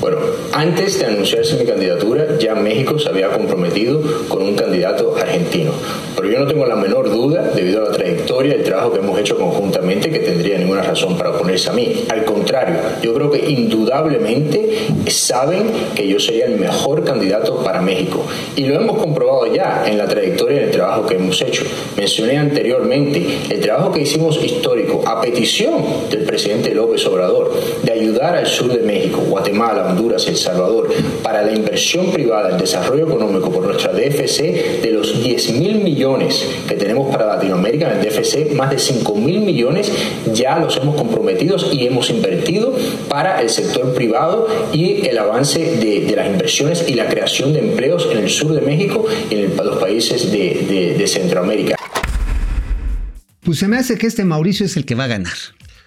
Bueno, 0.01 0.19
antes 0.53 0.99
de 0.99 1.07
anunciarse 1.07 1.57
mi 1.57 1.67
candidatura, 1.67 2.39
ya 2.39 2.55
México 2.55 2.99
se 2.99 3.09
había 3.09 3.31
comprometido 3.31 4.29
con 4.29 4.43
un 4.43 4.55
candidato 4.55 5.17
argentino. 5.17 5.73
Pero 6.27 6.41
yo 6.41 6.45
no 6.45 6.51
tengo 6.51 6.67
la 6.67 6.75
menor 6.75 7.09
duda, 7.09 7.53
debido 7.55 7.83
a 7.83 7.91
la 7.91 7.93
trayectoria 7.93 8.55
el 8.55 8.65
trabajo 8.65 8.91
que 8.91 8.99
hemos 8.99 9.17
hecho 9.17 9.39
conjuntamente, 9.39 10.11
que 10.11 10.19
tendría 10.19 10.59
ninguna 10.59 10.83
razón 10.83 11.17
para 11.17 11.31
oponerse 11.31 11.71
a 11.71 11.73
mí. 11.73 12.05
Al 12.09 12.25
contrario, 12.25 12.81
yo 13.01 13.15
creo 13.15 13.31
que 13.31 13.49
indudablemente 13.49 14.89
saben 15.07 15.71
que 15.95 16.09
yo 16.09 16.19
sería 16.19 16.47
el 16.47 16.59
mejor 16.59 17.05
candidato 17.05 17.63
para 17.63 17.81
México. 17.81 18.27
Y 18.57 18.65
lo 18.65 18.75
hemos 18.75 18.99
comprobado 18.99 19.47
ya 19.55 19.85
en 19.87 19.99
la 19.99 20.09
trayectoria 20.09 20.57
y 20.57 20.59
en 20.59 20.65
el 20.65 20.71
trabajo 20.73 21.07
que 21.07 21.15
hemos 21.15 21.41
hecho. 21.43 21.63
Mencioné 21.97 22.39
anteriormente 22.39 23.25
el 23.49 23.61
trabajo 23.61 23.93
que 23.93 24.01
hicimos 24.01 24.43
histórico 24.43 25.05
a 25.07 25.21
petición 25.21 25.75
del 26.11 26.25
presidente 26.25 26.75
López 26.75 27.07
Obrador 27.07 27.53
de 27.85 27.93
ayudar 27.93 28.35
al 28.35 28.49
sur 28.49 28.73
de 28.73 28.81
México, 28.81 29.21
Guatemala, 29.29 29.87
Honduras 29.91 30.27
El 30.27 30.37
Salvador 30.37 30.89
para 31.23 31.43
la 31.43 31.53
inversión 31.53 32.11
privada, 32.11 32.49
el 32.49 32.59
desarrollo 32.59 33.07
económico 33.07 33.49
por 33.49 33.63
nuestra 33.63 33.93
DFC 33.93 34.81
de 34.83 34.91
los 34.91 35.23
10 35.23 35.53
mil 35.53 35.77
millones 35.77 36.16
que 36.19 36.75
tenemos 36.75 37.11
para 37.11 37.27
Latinoamérica 37.27 37.93
en 37.93 37.99
el 38.01 38.05
DFC, 38.09 38.53
más 38.55 38.71
de 38.71 38.79
5 38.79 39.15
mil 39.17 39.41
millones 39.41 39.91
ya 40.33 40.59
los 40.59 40.77
hemos 40.77 40.97
comprometido 40.97 41.57
y 41.73 41.87
hemos 41.87 42.11
invertido 42.11 42.77
para 43.09 43.41
el 43.43 43.51
sector 43.51 43.95
privado 43.95 44.49
y 44.73 45.07
el 45.07 45.19
avance 45.19 45.59
de, 45.77 46.01
de 46.07 46.17
las 46.17 46.27
inversiones 46.27 46.85
y 46.89 46.95
la 46.95 47.09
creación 47.09 47.53
de 47.53 47.61
empleos 47.61 48.09
en 48.11 48.19
el 48.19 48.29
sur 48.31 48.53
de 48.53 48.61
México 48.61 49.05
y 49.31 49.35
en 49.35 49.41
el- 49.53 49.57
los 49.57 49.79
países 49.79 50.31
de- 50.33 50.67
de- 50.69 50.95
de 50.99 51.07
Centroamérica. 51.07 51.77
Pues 53.45 53.59
se 53.59 53.69
me 53.69 53.77
hace 53.77 53.97
que 53.97 54.07
este 54.07 54.25
Mauricio 54.25 54.67
es 54.67 54.77
el 54.77 54.85
que 54.85 54.95
va 54.95 55.05
a 55.05 55.09
ganar. 55.09 55.33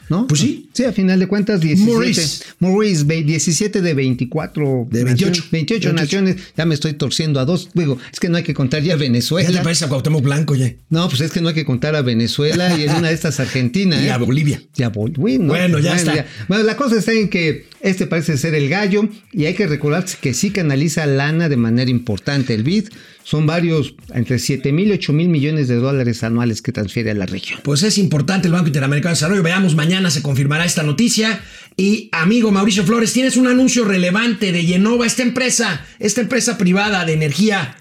¿No? 0.10 0.28
Pues 0.28 0.42
sí. 0.42 0.70
Sí, 0.74 0.84
a 0.86 0.92
final 0.94 1.20
de 1.20 1.28
cuentas, 1.28 1.60
17. 1.62 1.92
Maurice. 1.92 2.44
Maurice, 2.60 3.04
ve- 3.04 3.24
17 3.24 3.82
de 3.82 3.94
24. 3.94 4.88
De 4.90 5.04
28. 5.04 5.30
naciones, 5.30 5.52
28 5.52 5.94
naciones. 5.94 6.36
Ya 6.58 6.66
me 6.66 6.74
estoy 6.74 6.94
torciendo 6.94 7.40
a 7.40 7.46
dos. 7.46 7.70
Digo, 7.74 7.98
es 8.12 8.20
que 8.20 8.30
no 8.30 8.38
hay 8.38 8.44
que 8.44 8.54
contar 8.54 8.82
ya 8.82 8.94
¿Qué 8.94 9.00
te 9.00 9.04
Venezuela. 9.06 9.62
parece 9.64 9.86
a 9.86 9.88
Cuauhtémoc 9.90 10.24
Blanco, 10.24 10.56
ya? 10.56 10.74
No, 10.90 11.08
pues 11.10 11.22
es 11.22 11.32
que 11.32 11.42
no 11.42 11.50
hay 11.50 11.56
que 11.56 11.66
contar 11.66 11.96
a 11.96 12.02
Venezuela 12.02 12.76
y 12.78 12.84
en 12.84 12.92
una 12.96 13.10
de 13.10 13.14
estas 13.14 13.40
Argentina. 13.40 13.98
Y 14.02 14.08
¿eh? 14.08 14.12
a 14.12 14.18
Bolivia. 14.18 14.62
Ya 14.76 14.90
voy. 14.90 15.12
Bueno, 15.12 15.48
Bueno, 15.48 15.80
ya 15.80 15.96
está. 15.96 16.26
Bueno, 16.48 16.64
la 16.64 16.76
cosa 16.76 16.98
está 16.98 17.12
en 17.14 17.30
que 17.30 17.66
este 17.82 18.08
parece 18.08 18.38
ser 18.38 18.56
el 18.56 18.68
gallo 18.70 19.08
y 19.32 19.46
hay 19.46 19.54
que 19.54 19.68
recordar 19.68 20.06
que 20.22 20.34
sí 20.34 20.50
canaliza 20.52 21.06
lana 21.06 21.50
de 21.50 21.58
manera 21.58 21.90
importante. 21.92 22.54
El 22.54 22.64
BID 22.64 22.90
son 23.30 23.46
varios, 23.46 23.94
entre 24.16 24.40
7 24.40 24.72
mil 24.72 24.88
y 24.88 24.94
8 24.94 25.14
mil 25.14 25.30
millones 25.30 25.68
de 25.68 25.76
dólares 25.76 26.24
anuales 26.24 26.64
que 26.64 26.72
transfiere 26.72 27.12
a 27.12 27.14
la 27.14 27.28
región. 27.28 27.60
Pues 27.64 27.84
es 27.84 28.00
importante 28.00 28.48
el 28.48 28.54
Banco 28.54 28.66
Interamericano 28.66 29.12
de 29.12 29.18
Desarrollo. 29.18 29.44
Veamos, 29.44 29.76
mañana 29.76 30.10
se 30.10 30.24
confirmará 30.24 30.66
esta 30.66 30.82
noticia. 30.82 31.40
Y 31.78 32.10
amigo 32.12 32.50
Mauricio 32.52 32.84
Flores, 32.84 33.14
tienes 33.14 33.38
un 33.38 33.46
anuncio 33.46 33.86
relevante 33.86 34.52
de 34.52 34.66
Yenova, 34.66 35.06
esta 35.06 35.22
empresa, 35.22 35.86
esta 36.00 36.22
empresa 36.22 36.58
privada 36.58 37.06
de 37.06 37.14
energía. 37.14 37.76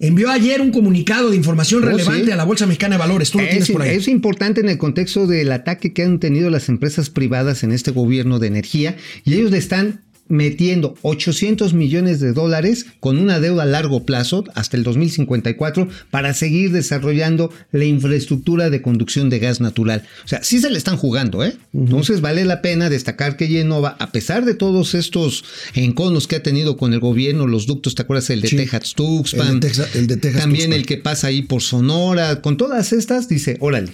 Envió 0.00 0.30
ayer 0.30 0.62
un 0.62 0.70
comunicado 0.70 1.28
de 1.28 1.36
información 1.36 1.82
Oh, 1.82 1.86
relevante 1.86 2.24
sí. 2.26 2.30
a 2.30 2.36
la 2.36 2.44
Bolsa 2.44 2.64
Mexicana 2.66 2.94
de 2.94 3.00
Valores. 3.00 3.30
Tú 3.30 3.40
lo 3.40 3.44
tienes 3.44 3.64
Es, 3.64 3.70
por 3.70 3.82
ahí. 3.82 3.94
es 3.96 4.08
importante 4.08 4.62
en 4.62 4.70
el 4.70 4.78
contexto 4.78 5.26
del 5.26 5.52
ataque 5.52 5.92
que 5.92 6.02
han 6.02 6.18
tenido 6.18 6.48
las 6.48 6.70
empresas 6.70 7.10
privadas 7.10 7.62
en 7.62 7.72
este 7.72 7.90
gobierno 7.90 8.38
de 8.38 8.46
energía 8.46 8.96
y 9.24 9.34
ellos 9.34 9.50
le 9.50 9.58
están 9.58 10.00
metiendo 10.28 10.94
800 11.02 11.72
millones 11.74 12.20
de 12.20 12.32
dólares 12.32 12.86
con 13.00 13.18
una 13.18 13.40
deuda 13.40 13.62
a 13.64 13.66
largo 13.66 14.04
plazo 14.04 14.44
hasta 14.54 14.76
el 14.76 14.82
2054 14.82 15.88
para 16.10 16.34
seguir 16.34 16.72
desarrollando 16.72 17.52
la 17.72 17.84
infraestructura 17.84 18.70
de 18.70 18.82
conducción 18.82 19.30
de 19.30 19.38
gas 19.38 19.60
natural. 19.60 20.04
O 20.24 20.28
sea, 20.28 20.42
sí 20.42 20.58
se 20.60 20.70
le 20.70 20.78
están 20.78 20.96
jugando, 20.96 21.44
¿eh? 21.44 21.56
Entonces 21.74 22.20
vale 22.20 22.44
la 22.44 22.62
pena 22.62 22.88
destacar 22.90 23.36
que 23.36 23.48
Yenova, 23.48 23.96
a 23.98 24.12
pesar 24.12 24.44
de 24.44 24.54
todos 24.54 24.94
estos 24.94 25.44
enconos 25.74 26.26
que 26.26 26.36
ha 26.36 26.42
tenido 26.42 26.76
con 26.76 26.92
el 26.92 27.00
gobierno, 27.00 27.46
los 27.46 27.66
ductos, 27.66 27.94
¿te 27.94 28.02
acuerdas? 28.02 28.30
El 28.30 28.40
de 28.40 28.48
Sí. 28.48 28.56
Texas 28.56 28.94
Tuxpan, 28.94 29.48
El 29.54 29.60
de 29.60 29.68
Texa- 29.68 29.88
el 29.94 30.06
de 30.06 30.16
Texas 30.16 30.42
también 30.42 30.64
Tuxpan. 30.66 30.80
el 30.80 30.86
que 30.86 30.96
pasa 30.98 31.26
ahí 31.28 31.42
por 31.42 31.62
Sonora, 31.62 32.40
con 32.42 32.56
todas 32.56 32.92
estas, 32.92 33.28
dice, 33.28 33.56
órale, 33.60 33.90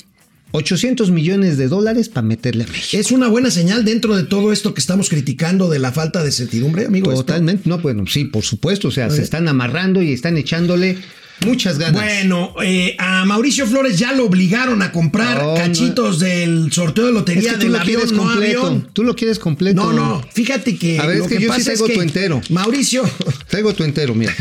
800 0.56 1.10
millones 1.10 1.58
de 1.58 1.66
dólares 1.66 2.08
para 2.08 2.24
meterle 2.24 2.62
a 2.62 2.66
México. 2.68 2.96
Es 3.00 3.10
una 3.10 3.26
buena 3.26 3.50
señal 3.50 3.84
dentro 3.84 4.16
de 4.16 4.22
todo 4.22 4.52
esto 4.52 4.72
que 4.72 4.80
estamos 4.80 5.08
criticando 5.08 5.68
de 5.68 5.80
la 5.80 5.90
falta 5.90 6.22
de 6.22 6.30
certidumbre, 6.30 6.86
amigo. 6.86 7.10
esto? 7.10 7.24
Totalmente, 7.24 7.68
no, 7.68 7.78
bueno, 7.78 8.04
sí, 8.06 8.24
por 8.26 8.44
supuesto, 8.44 8.86
o 8.86 8.90
sea, 8.92 9.10
se 9.10 9.20
están 9.20 9.48
amarrando 9.48 10.00
y 10.00 10.12
están 10.12 10.36
echándole 10.36 10.96
muchas 11.44 11.80
ganas. 11.80 12.00
Bueno, 12.00 12.54
eh, 12.62 12.94
a 13.00 13.24
Mauricio 13.24 13.66
Flores 13.66 13.98
ya 13.98 14.12
lo 14.12 14.26
obligaron 14.26 14.80
a 14.82 14.92
comprar 14.92 15.38
No, 15.42 15.48
no. 15.48 15.54
cachitos 15.56 16.20
del 16.20 16.70
sorteo 16.72 17.06
de 17.06 17.10
es 17.10 17.14
lotería 17.16 17.50
que 17.50 17.56
tú 17.56 17.62
del 17.64 17.72
lo 17.72 17.78
avión, 17.80 18.16
no 18.16 18.22
completo. 18.22 18.66
avión. 18.66 18.90
Tú 18.92 19.02
lo 19.02 19.16
quieres 19.16 19.40
completo. 19.40 19.82
No, 19.82 19.92
no, 19.92 20.24
fíjate 20.32 20.76
que. 20.76 21.00
A 21.00 21.06
ver, 21.06 21.18
lo 21.18 21.24
es 21.24 21.30
que 21.32 21.40
yo 21.40 21.52
sí 21.52 21.64
traigo 21.64 21.86
es 21.86 21.92
tu 21.92 21.98
que 21.98 22.04
entero. 22.06 22.40
Mauricio, 22.50 23.02
Traigo 23.48 23.74
tu 23.74 23.82
entero, 23.82 24.14
mira. 24.14 24.32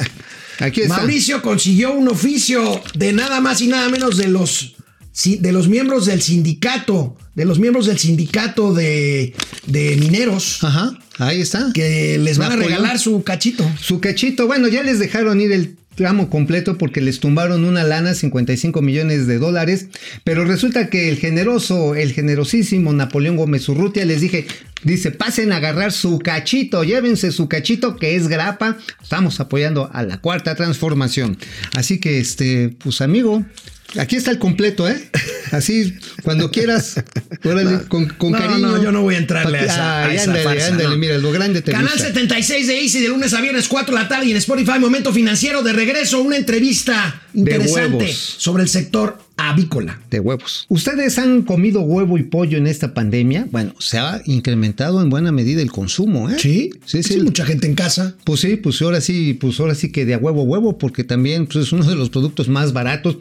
Aquí 0.58 0.80
está. 0.82 0.96
Mauricio 0.96 1.40
consiguió 1.40 1.92
un 1.92 2.08
oficio 2.08 2.82
de 2.94 3.12
nada 3.12 3.40
más 3.40 3.60
y 3.60 3.68
nada 3.68 3.88
menos 3.88 4.16
de 4.16 4.26
los 4.26 4.74
de 5.12 5.52
los 5.52 5.68
miembros 5.68 6.06
del 6.06 6.22
sindicato, 6.22 7.16
de 7.34 7.44
los 7.44 7.58
miembros 7.58 7.86
del 7.86 7.98
sindicato 7.98 8.72
de, 8.74 9.34
de 9.66 9.96
mineros, 9.96 10.62
Ajá, 10.64 10.98
ahí 11.18 11.40
está. 11.40 11.70
que 11.74 12.18
les 12.18 12.38
van 12.38 12.52
a 12.52 12.56
regalar 12.56 12.98
su 12.98 13.22
cachito. 13.22 13.64
Su 13.80 14.00
cachito, 14.00 14.46
bueno, 14.46 14.68
ya 14.68 14.82
les 14.82 14.98
dejaron 14.98 15.40
ir 15.40 15.52
el 15.52 15.76
tramo 15.94 16.30
completo 16.30 16.78
porque 16.78 17.02
les 17.02 17.20
tumbaron 17.20 17.64
una 17.64 17.84
lana, 17.84 18.14
55 18.14 18.80
millones 18.80 19.26
de 19.26 19.38
dólares, 19.38 19.88
pero 20.24 20.44
resulta 20.44 20.88
que 20.88 21.10
el 21.10 21.18
generoso, 21.18 21.94
el 21.94 22.12
generosísimo 22.14 22.92
Napoleón 22.94 23.36
Gómez 23.36 23.68
Urrutia 23.68 24.04
les 24.06 24.22
dije, 24.22 24.46
dice, 24.84 25.10
pasen 25.10 25.52
a 25.52 25.56
agarrar 25.56 25.92
su 25.92 26.18
cachito, 26.18 26.84
llévense 26.84 27.32
su 27.32 27.48
cachito 27.48 27.96
que 27.96 28.16
es 28.16 28.28
grapa, 28.28 28.78
estamos 29.02 29.40
apoyando 29.40 29.90
a 29.92 30.02
la 30.02 30.20
cuarta 30.20 30.54
transformación. 30.54 31.36
Así 31.74 31.98
que, 31.98 32.18
este, 32.18 32.74
pues 32.78 33.00
amigo, 33.00 33.44
aquí 33.98 34.16
está 34.16 34.30
el 34.30 34.38
completo, 34.38 34.88
¿eh? 34.88 35.10
Así, 35.52 35.94
cuando 36.22 36.50
quieras, 36.50 37.02
órale, 37.44 37.86
con, 37.88 38.06
con 38.08 38.32
no, 38.32 38.38
cariño. 38.38 38.68
no, 38.68 38.82
yo 38.82 38.90
no 38.90 39.02
voy 39.02 39.16
a 39.16 39.18
entrarle 39.18 39.58
a 39.58 39.64
esa, 39.64 40.04
a 40.04 40.14
esa 40.14 40.24
ándale, 40.24 40.44
farsa, 40.44 40.66
ándale, 40.68 40.96
mira, 40.96 41.18
lo 41.18 41.30
grande 41.30 41.62
te 41.62 41.72
Canal 41.72 41.92
gusta. 41.92 42.06
76 42.06 42.66
de 42.66 42.80
Easy 42.80 43.00
de 43.00 43.08
lunes 43.08 43.34
a 43.34 43.40
viernes 43.40 43.68
4 43.68 43.94
de 43.94 44.02
la 44.02 44.08
tarde 44.08 44.26
y 44.26 44.30
en 44.30 44.38
Spotify 44.38 44.78
Momento 44.78 45.12
Financiero 45.12 45.62
de 45.62 45.72
regreso 45.72 46.22
una 46.22 46.36
entrevista 46.36 47.22
interesante 47.34 48.12
sobre 48.12 48.62
el 48.62 48.68
sector 48.68 49.21
avícola. 49.36 50.00
de 50.10 50.20
huevos. 50.20 50.66
¿Ustedes 50.68 51.18
han 51.18 51.42
comido 51.42 51.80
huevo 51.80 52.18
y 52.18 52.22
pollo 52.24 52.58
en 52.58 52.66
esta 52.66 52.94
pandemia? 52.94 53.46
Bueno, 53.50 53.74
se 53.78 53.98
ha 53.98 54.22
incrementado 54.26 55.02
en 55.02 55.10
buena 55.10 55.32
medida 55.32 55.62
el 55.62 55.70
consumo, 55.70 56.30
¿eh? 56.30 56.36
Sí, 56.38 56.70
sí, 56.84 57.02
sí. 57.02 57.14
sí, 57.14 57.20
mucha 57.20 57.44
gente 57.44 57.66
en 57.66 57.74
casa. 57.74 58.14
Pues 58.24 58.40
sí, 58.40 58.56
pues 58.56 58.80
ahora 58.82 59.00
sí, 59.00 59.34
pues 59.34 59.58
ahora 59.60 59.74
sí 59.74 59.90
que 59.90 60.04
de 60.04 60.14
a 60.14 60.18
huevo 60.18 60.42
huevo, 60.42 60.78
porque 60.78 61.04
también 61.04 61.46
pues, 61.46 61.66
es 61.66 61.72
uno 61.72 61.84
de 61.84 61.96
los 61.96 62.10
productos 62.10 62.48
más 62.48 62.72
baratos. 62.72 63.18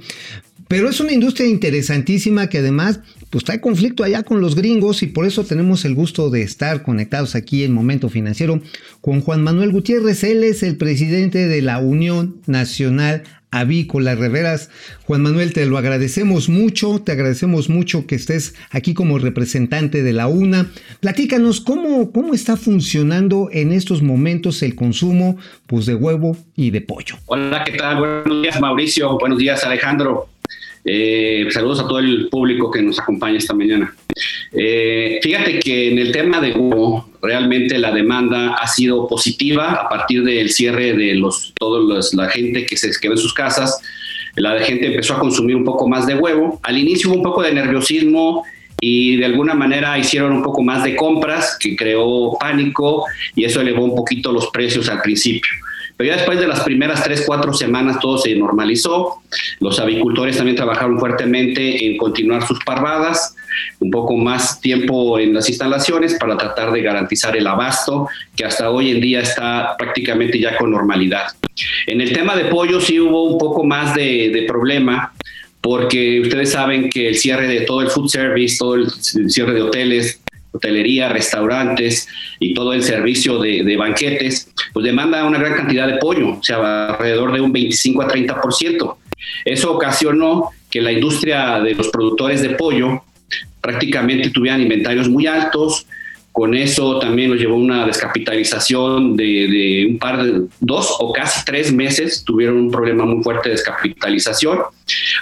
Pero 0.67 0.89
es 0.89 1.01
una 1.01 1.11
industria 1.11 1.47
interesantísima 1.47 2.47
que 2.47 2.59
además 2.59 3.01
pues 3.29 3.43
trae 3.43 3.59
conflicto 3.59 4.05
allá 4.05 4.23
con 4.23 4.39
los 4.39 4.55
gringos 4.55 5.03
y 5.03 5.07
por 5.07 5.25
eso 5.25 5.43
tenemos 5.43 5.83
el 5.83 5.95
gusto 5.95 6.29
de 6.29 6.43
estar 6.43 6.83
conectados 6.83 7.35
aquí 7.35 7.63
en 7.63 7.73
Momento 7.73 8.07
Financiero 8.07 8.61
con 9.01 9.19
Juan 9.19 9.43
Manuel 9.43 9.71
Gutiérrez. 9.71 10.23
Él 10.23 10.45
es 10.45 10.63
el 10.63 10.77
presidente 10.77 11.47
de 11.47 11.61
la 11.61 11.79
Unión 11.79 12.37
Nacional 12.45 13.23
Avícola 13.51 14.15
Reveras. 14.15 14.69
Juan 15.05 15.21
Manuel, 15.21 15.53
te 15.53 15.65
lo 15.65 15.77
agradecemos 15.77 16.49
mucho, 16.49 16.99
te 16.99 17.11
agradecemos 17.11 17.69
mucho 17.69 18.07
que 18.07 18.15
estés 18.15 18.55
aquí 18.71 18.93
como 18.93 19.19
representante 19.19 20.03
de 20.03 20.13
la 20.13 20.27
UNA. 20.27 20.71
Platícanos 21.01 21.61
cómo, 21.61 22.11
cómo 22.11 22.33
está 22.33 22.55
funcionando 22.55 23.49
en 23.51 23.73
estos 23.73 24.01
momentos 24.01 24.63
el 24.63 24.75
consumo 24.75 25.37
pues, 25.67 25.85
de 25.85 25.95
huevo 25.95 26.37
y 26.55 26.71
de 26.71 26.81
pollo. 26.81 27.15
Hola, 27.25 27.63
¿qué 27.65 27.73
tal? 27.73 27.97
Buenos 27.97 28.41
días, 28.41 28.59
Mauricio. 28.59 29.17
Buenos 29.19 29.37
días, 29.37 29.63
Alejandro. 29.65 30.30
Eh, 30.83 31.47
saludos 31.49 31.79
a 31.79 31.87
todo 31.87 31.99
el 31.99 32.27
público 32.29 32.71
que 32.71 32.81
nos 32.81 32.99
acompaña 32.99 33.37
esta 33.37 33.53
mañana. 33.53 33.93
Eh, 34.51 35.19
fíjate 35.21 35.59
que 35.59 35.91
en 35.91 35.99
el 35.99 36.11
tema 36.11 36.41
de 36.41 36.51
huevo, 36.53 37.09
realmente 37.21 37.77
la 37.77 37.91
demanda 37.91 38.55
ha 38.55 38.67
sido 38.67 39.07
positiva 39.07 39.73
a 39.73 39.89
partir 39.89 40.23
del 40.23 40.49
cierre 40.49 40.93
de 40.93 41.15
los, 41.15 41.53
todos 41.55 42.13
la 42.13 42.29
gente 42.29 42.65
que 42.65 42.77
se 42.77 42.91
quedó 42.99 43.13
en 43.13 43.17
sus 43.17 43.33
casas. 43.33 43.79
La 44.35 44.59
gente 44.61 44.87
empezó 44.87 45.15
a 45.15 45.19
consumir 45.19 45.55
un 45.55 45.65
poco 45.65 45.87
más 45.87 46.07
de 46.07 46.15
huevo. 46.15 46.59
Al 46.63 46.77
inicio 46.77 47.09
hubo 47.09 47.17
un 47.17 47.23
poco 47.23 47.43
de 47.43 47.53
nerviosismo 47.53 48.43
y 48.79 49.17
de 49.17 49.25
alguna 49.25 49.53
manera 49.53 49.97
hicieron 49.97 50.33
un 50.33 50.43
poco 50.43 50.63
más 50.63 50.83
de 50.83 50.95
compras, 50.95 51.57
que 51.59 51.75
creó 51.75 52.35
pánico 52.39 53.05
y 53.35 53.45
eso 53.45 53.61
elevó 53.61 53.83
un 53.83 53.95
poquito 53.95 54.31
los 54.31 54.47
precios 54.47 54.89
al 54.89 55.01
principio. 55.01 55.51
Pero 56.01 56.13
ya 56.13 56.17
después 56.17 56.39
de 56.39 56.47
las 56.47 56.61
primeras 56.61 57.03
tres, 57.03 57.25
cuatro 57.27 57.53
semanas 57.53 57.99
todo 57.99 58.17
se 58.17 58.33
normalizó. 58.33 59.21
Los 59.59 59.79
avicultores 59.79 60.35
también 60.35 60.55
trabajaron 60.55 60.97
fuertemente 60.97 61.85
en 61.85 61.95
continuar 61.95 62.47
sus 62.47 62.57
parvadas, 62.63 63.35
un 63.79 63.91
poco 63.91 64.17
más 64.17 64.59
tiempo 64.61 65.19
en 65.19 65.35
las 65.35 65.47
instalaciones 65.47 66.15
para 66.15 66.35
tratar 66.37 66.71
de 66.71 66.81
garantizar 66.81 67.37
el 67.37 67.45
abasto, 67.45 68.07
que 68.35 68.43
hasta 68.43 68.71
hoy 68.71 68.89
en 68.89 68.99
día 68.99 69.19
está 69.19 69.75
prácticamente 69.77 70.39
ya 70.39 70.57
con 70.57 70.71
normalidad. 70.71 71.27
En 71.85 72.01
el 72.01 72.11
tema 72.13 72.35
de 72.35 72.45
pollo 72.45 72.81
sí 72.81 72.99
hubo 72.99 73.25
un 73.25 73.37
poco 73.37 73.63
más 73.63 73.93
de, 73.93 74.31
de 74.33 74.41
problema, 74.47 75.13
porque 75.61 76.19
ustedes 76.21 76.51
saben 76.51 76.89
que 76.89 77.09
el 77.09 77.15
cierre 77.15 77.47
de 77.47 77.61
todo 77.61 77.81
el 77.81 77.89
food 77.89 78.07
service, 78.07 78.57
todo 78.57 78.73
el 78.73 78.89
cierre 78.89 79.53
de 79.53 79.61
hoteles, 79.61 80.19
hotelería, 80.51 81.09
restaurantes 81.09 82.07
y 82.39 82.53
todo 82.53 82.73
el 82.73 82.83
servicio 82.83 83.39
de, 83.39 83.63
de, 83.63 83.77
banquetes, 83.77 84.51
pues 84.73 84.85
demanda 84.85 85.23
una 85.25 85.39
gran 85.39 85.55
cantidad 85.55 85.87
de 85.87 85.97
pollo, 85.97 86.37
o 86.39 86.43
sea, 86.43 86.87
alrededor 86.87 87.33
de 87.33 87.41
un 87.41 87.51
25 87.51 88.01
a 88.01 88.07
30%. 88.07 88.95
Eso 89.45 89.71
ocasionó 89.73 90.49
que 90.69 90.81
la 90.81 90.91
industria 90.91 91.59
de 91.59 91.75
los 91.75 91.89
productores 91.89 92.41
de 92.41 92.51
pollo 92.51 93.03
prácticamente 93.61 94.29
tuvieran 94.29 94.61
inventarios 94.61 95.07
muy 95.09 95.27
altos, 95.27 95.85
con 96.31 96.55
eso 96.55 96.97
también 96.99 97.29
nos 97.29 97.39
llevó 97.39 97.55
una 97.55 97.85
descapitalización 97.85 99.17
de, 99.17 99.23
de, 99.23 99.87
un 99.89 99.99
par 99.99 100.23
de 100.23 100.43
dos 100.61 100.95
o 100.99 101.11
casi 101.11 101.43
tres 101.43 101.73
meses, 101.73 102.23
tuvieron 102.23 102.57
un 102.57 102.71
problema 102.71 103.05
muy 103.05 103.21
fuerte 103.21 103.49
de 103.49 103.55
descapitalización. 103.55 104.59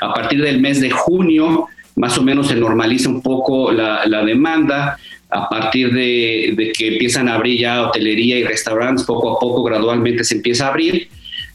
A 0.01 0.13
partir 0.13 0.41
del 0.41 0.61
mes 0.61 0.79
de 0.79 0.91
junio, 0.91 1.67
más 1.95 2.17
o 2.17 2.23
menos 2.23 2.47
se 2.47 2.55
normaliza 2.55 3.09
un 3.09 3.21
poco 3.21 3.71
la, 3.71 4.05
la 4.05 4.23
demanda. 4.23 4.97
A 5.29 5.47
partir 5.47 5.93
de, 5.93 6.71
que 6.75 6.87
empiezan 6.87 7.27
a 7.27 7.35
abrir 7.35 7.59
ya 7.59 7.87
hotelería 7.87 8.39
y 8.39 8.43
restaurantes, 8.43 9.05
poco 9.05 9.35
a 9.35 9.39
poco, 9.39 9.63
gradualmente 9.63 10.23
se 10.23 10.35
empieza 10.35 10.65
a 10.65 10.69
abrir. 10.69 11.07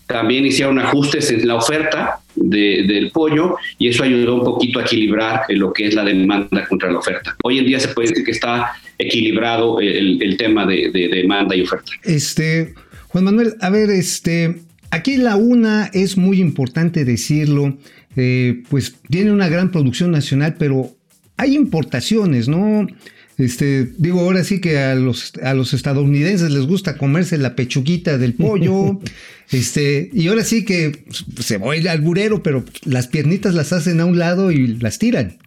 También 0.06 0.44
hicieron 0.44 0.78
ajustes 0.78 1.30
en 1.30 1.46
la 1.48 1.56
oferta 1.56 2.20
de, 2.36 2.84
del 2.86 3.10
pollo 3.10 3.56
y 3.78 3.88
eso 3.88 4.04
ayudó 4.04 4.34
un 4.36 4.44
poquito 4.44 4.78
a 4.78 4.82
equilibrar 4.82 5.42
lo 5.48 5.72
que 5.72 5.86
es 5.86 5.94
la 5.94 6.04
demanda 6.04 6.66
contra 6.68 6.92
la 6.92 6.98
oferta. 6.98 7.34
Hoy 7.42 7.58
en 7.58 7.66
día 7.66 7.80
se 7.80 7.88
puede 7.88 8.08
decir 8.08 8.24
que 8.24 8.32
está 8.32 8.74
equilibrado 8.98 9.80
el, 9.80 10.22
el 10.22 10.36
tema 10.36 10.66
de, 10.66 10.90
de, 10.92 11.08
demanda 11.08 11.56
y 11.56 11.62
oferta. 11.62 11.90
Este, 12.02 12.74
Juan 13.08 13.24
Manuel, 13.24 13.54
a 13.60 13.70
ver, 13.70 13.90
este, 13.90 14.56
aquí 14.90 15.16
la 15.16 15.36
UNA 15.36 15.90
es 15.92 16.16
muy 16.16 16.40
importante 16.40 17.04
decirlo, 17.04 17.76
eh, 18.16 18.62
pues 18.68 18.96
tiene 19.08 19.32
una 19.32 19.48
gran 19.48 19.70
producción 19.70 20.10
nacional, 20.10 20.56
pero 20.58 20.90
hay 21.36 21.54
importaciones, 21.54 22.48
¿no? 22.48 22.86
Este, 23.36 23.92
digo, 23.98 24.20
ahora 24.20 24.44
sí 24.44 24.60
que 24.60 24.78
a 24.78 24.94
los, 24.94 25.32
a 25.42 25.54
los 25.54 25.74
estadounidenses 25.74 26.50
les 26.52 26.66
gusta 26.66 26.96
comerse 26.96 27.36
la 27.38 27.56
pechuguita 27.56 28.16
del 28.18 28.34
pollo. 28.34 29.00
este, 29.50 30.10
y 30.12 30.28
ahora 30.28 30.44
sí 30.44 30.64
que 30.64 31.04
se 31.40 31.58
va 31.58 31.72
al 31.72 32.00
burero, 32.00 32.42
pero 32.42 32.64
las 32.84 33.08
piernitas 33.08 33.54
las 33.54 33.72
hacen 33.72 34.00
a 34.00 34.04
un 34.04 34.18
lado 34.18 34.52
y 34.52 34.68
las 34.76 34.98
tiran. 34.98 35.38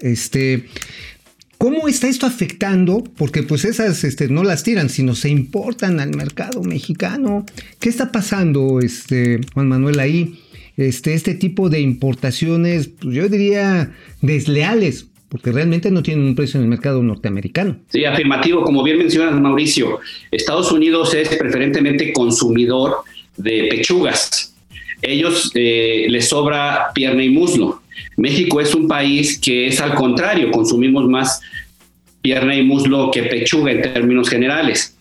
Este, 0.00 0.66
¿Cómo 1.60 1.88
está 1.88 2.08
esto 2.08 2.24
afectando? 2.24 3.04
Porque 3.04 3.42
pues 3.42 3.66
esas 3.66 4.02
este, 4.04 4.28
no 4.28 4.44
las 4.44 4.62
tiran, 4.62 4.88
sino 4.88 5.14
se 5.14 5.28
importan 5.28 6.00
al 6.00 6.16
mercado 6.16 6.62
mexicano. 6.62 7.44
¿Qué 7.78 7.90
está 7.90 8.12
pasando, 8.12 8.80
este, 8.80 9.40
Juan 9.52 9.68
Manuel, 9.68 10.00
ahí? 10.00 10.40
Este, 10.78 11.12
este 11.12 11.34
tipo 11.34 11.68
de 11.68 11.80
importaciones, 11.80 12.88
pues, 12.88 13.14
yo 13.14 13.28
diría, 13.28 13.92
desleales, 14.22 15.08
porque 15.30 15.52
realmente 15.52 15.90
no 15.90 16.02
tienen 16.02 16.26
un 16.26 16.34
precio 16.34 16.58
en 16.58 16.64
el 16.64 16.68
mercado 16.68 17.02
norteamericano. 17.02 17.78
Sí, 17.88 18.04
afirmativo. 18.04 18.64
Como 18.64 18.82
bien 18.82 18.98
mencionas, 18.98 19.40
Mauricio, 19.40 20.00
Estados 20.30 20.72
Unidos 20.72 21.14
es 21.14 21.28
preferentemente 21.36 22.12
consumidor 22.12 22.96
de 23.36 23.68
pechugas. 23.70 24.54
Ellos 25.00 25.52
eh, 25.54 26.06
les 26.10 26.28
sobra 26.28 26.88
pierna 26.94 27.22
y 27.22 27.30
muslo. 27.30 27.80
México 28.16 28.60
es 28.60 28.74
un 28.74 28.88
país 28.88 29.38
que 29.38 29.68
es 29.68 29.80
al 29.80 29.94
contrario, 29.94 30.50
consumimos 30.50 31.08
más 31.08 31.40
pierna 32.20 32.54
y 32.56 32.64
muslo 32.64 33.10
que 33.12 33.22
pechuga 33.22 33.70
en 33.70 33.82
términos 33.82 34.28
generales. 34.28 34.96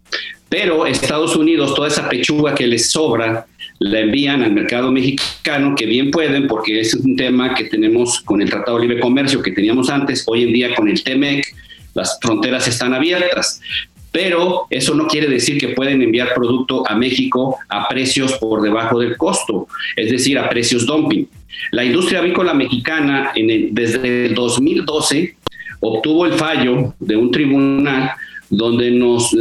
Pero 0.48 0.86
Estados 0.86 1.36
Unidos, 1.36 1.74
toda 1.74 1.88
esa 1.88 2.08
pechuga 2.08 2.54
que 2.54 2.68
les 2.68 2.92
sobra, 2.92 3.48
la 3.80 4.02
envían 4.02 4.44
al 4.44 4.52
mercado 4.52 4.92
mexicano, 4.92 5.74
que 5.76 5.86
bien 5.86 6.12
pueden, 6.12 6.48
porque 6.48 6.82
es 6.82 6.94
un 6.94 7.16
tema 7.16 7.56
que 7.56 7.66
tenemos 7.66 8.20
con 8.22 8.42
el 8.42 8.50
Tratado 8.50 8.78
de 8.78 8.88
Libre 8.88 9.00
Comercio 9.00 9.42
que 9.42 9.52
teníamos 9.52 9.90
antes, 9.90 10.26
hoy 10.28 10.44
en 10.44 10.54
día 10.54 10.76
con 10.76 10.90
el 10.90 11.02
TEMEC, 11.02 11.46
las 11.94 12.18
fronteras 12.22 12.68
están 12.68 12.94
abiertas. 12.94 13.62
pero 14.12 14.66
eso 14.72 14.96
no 14.96 15.06
quiere 15.06 15.28
decir 15.28 15.60
que 15.60 15.70
pueden 15.70 16.02
enviar 16.02 16.34
producto 16.34 16.84
a 16.90 16.96
México 16.96 17.58
a 17.70 17.88
precios 17.88 18.34
por 18.40 18.62
debajo 18.62 19.00
del 19.00 19.16
costo, 19.18 19.68
es 19.96 20.10
decir, 20.10 20.40
a 20.40 20.50
precios 20.50 20.88
dumping. 20.88 21.28
La 21.72 21.86
industria 21.86 22.20
avícola 22.20 22.56
mexicana 22.56 23.32
desde 23.36 24.26
el 24.26 24.34
2012 24.34 25.36
obtuvo 25.82 26.26
el 26.26 26.34
fallo 26.34 26.96
de 27.00 27.16
un 27.16 27.30
tribunal 27.30 28.12
donde 28.50 28.90
nos 28.90 29.36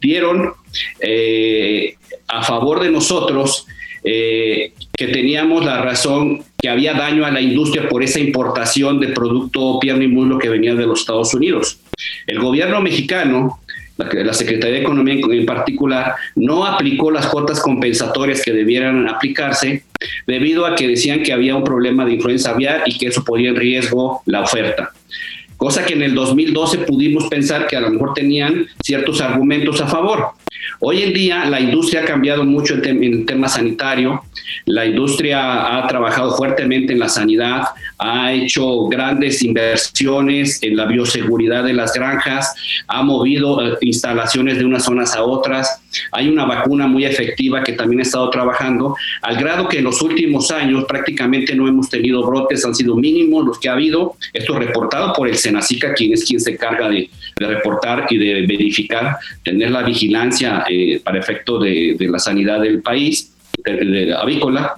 dieron 0.00 0.52
eh, 1.00 1.96
a 2.28 2.42
favor 2.42 2.82
de 2.82 2.90
nosotros 2.90 3.66
eh, 4.06 4.72
que 4.92 5.08
teníamos 5.08 5.64
la 5.64 5.80
razón 5.80 6.44
que 6.58 6.68
había 6.68 6.92
daño 6.92 7.24
a 7.24 7.30
la 7.30 7.40
industria 7.40 7.88
por 7.88 8.02
esa 8.02 8.20
importación 8.20 9.00
de 9.00 9.08
producto 9.08 9.78
pierna 9.80 10.04
y 10.04 10.08
muslo 10.08 10.38
que 10.38 10.50
venía 10.50 10.74
de 10.74 10.86
los 10.86 11.00
Estados 11.00 11.32
Unidos. 11.32 11.80
El 12.26 12.38
gobierno 12.38 12.82
mexicano, 12.82 13.60
la, 13.96 14.34
Secretaría 14.34 14.76
de 14.76 14.82
Economía 14.82 15.14
en 15.14 15.46
particular, 15.46 16.16
no 16.34 16.66
aplicó 16.66 17.10
las 17.10 17.28
cuotas 17.28 17.60
compensatorias 17.60 18.42
que 18.42 18.52
debieran 18.52 19.08
aplicarse 19.08 19.84
debido 20.26 20.66
a 20.66 20.74
que 20.74 20.86
decían 20.86 21.22
que 21.22 21.32
había 21.32 21.56
un 21.56 21.64
problema 21.64 22.04
de 22.04 22.12
influenza 22.12 22.50
aviar 22.50 22.82
y 22.84 22.98
que 22.98 23.06
eso 23.06 23.24
ponía 23.24 23.50
en 23.50 23.56
riesgo 23.56 24.22
la 24.26 24.42
oferta 24.42 24.92
cosa 25.56 25.86
que 25.86 25.94
en 25.94 26.02
el 26.02 26.14
2012 26.14 26.78
pudimos 26.78 27.24
pensar 27.28 27.66
que 27.66 27.76
a 27.76 27.80
lo 27.80 27.90
mejor 27.90 28.12
tenían 28.12 28.66
ciertos 28.82 29.22
argumentos 29.22 29.80
a 29.80 29.86
favor. 29.86 30.32
Hoy 30.80 31.02
en 31.02 31.12
día 31.12 31.44
la 31.46 31.60
industria 31.60 32.02
ha 32.02 32.04
cambiado 32.04 32.44
mucho 32.44 32.74
en, 32.74 33.02
el 33.02 33.26
tema 33.26 33.48
sanitario, 33.48 34.22
la 34.66 34.86
industria 34.86 35.78
ha 35.78 35.86
trabajado 35.86 36.36
fuertemente 36.36 36.92
en 36.92 36.98
la 36.98 37.08
sanidad, 37.08 37.64
ha 37.98 38.32
hecho 38.32 38.86
grandes 38.86 39.42
inversiones 39.42 40.62
en 40.62 40.76
la 40.76 40.86
bioseguridad 40.86 41.64
de 41.64 41.72
las 41.72 41.92
granjas, 41.92 42.54
ha 42.86 43.02
movido 43.02 43.64
eh, 43.64 43.78
instalaciones 43.82 44.58
de 44.58 44.64
unas 44.64 44.84
zonas 44.84 45.14
a 45.14 45.22
otras, 45.22 45.80
hay 46.12 46.28
una 46.28 46.44
vacuna 46.44 46.86
muy 46.86 47.04
efectiva 47.04 47.62
que 47.62 47.72
también 47.72 48.00
ha 48.00 48.02
estado 48.02 48.28
trabajando, 48.30 48.96
al 49.22 49.36
grado 49.36 49.68
que 49.68 49.78
en 49.78 49.84
los 49.84 50.02
últimos 50.02 50.50
años 50.50 50.84
prácticamente 50.86 51.54
no 51.54 51.68
hemos 51.68 51.88
tenido 51.88 52.24
brotes, 52.24 52.64
han 52.64 52.74
sido 52.74 52.96
mínimos 52.96 53.44
los 53.44 53.58
que 53.58 53.68
ha 53.68 53.72
habido, 53.72 54.16
esto 54.32 54.58
reportado 54.58 55.12
por 55.12 55.28
el 55.28 55.36
Senacica, 55.36 55.94
quien 55.94 56.12
es 56.12 56.24
quien 56.24 56.40
se 56.40 56.52
encarga 56.52 56.88
de, 56.88 57.08
reportar 57.36 58.06
y 58.10 58.18
de 58.18 58.46
verificar, 58.46 59.16
tener 59.42 59.70
la 59.70 59.82
vigilancia 59.82 60.64
eh, 60.68 61.00
para 61.02 61.18
efecto 61.18 61.58
de, 61.58 61.96
la 62.00 62.18
sanidad 62.18 62.60
del 62.60 62.82
país, 62.82 63.32
de, 63.64 64.14
avícola, 64.14 64.74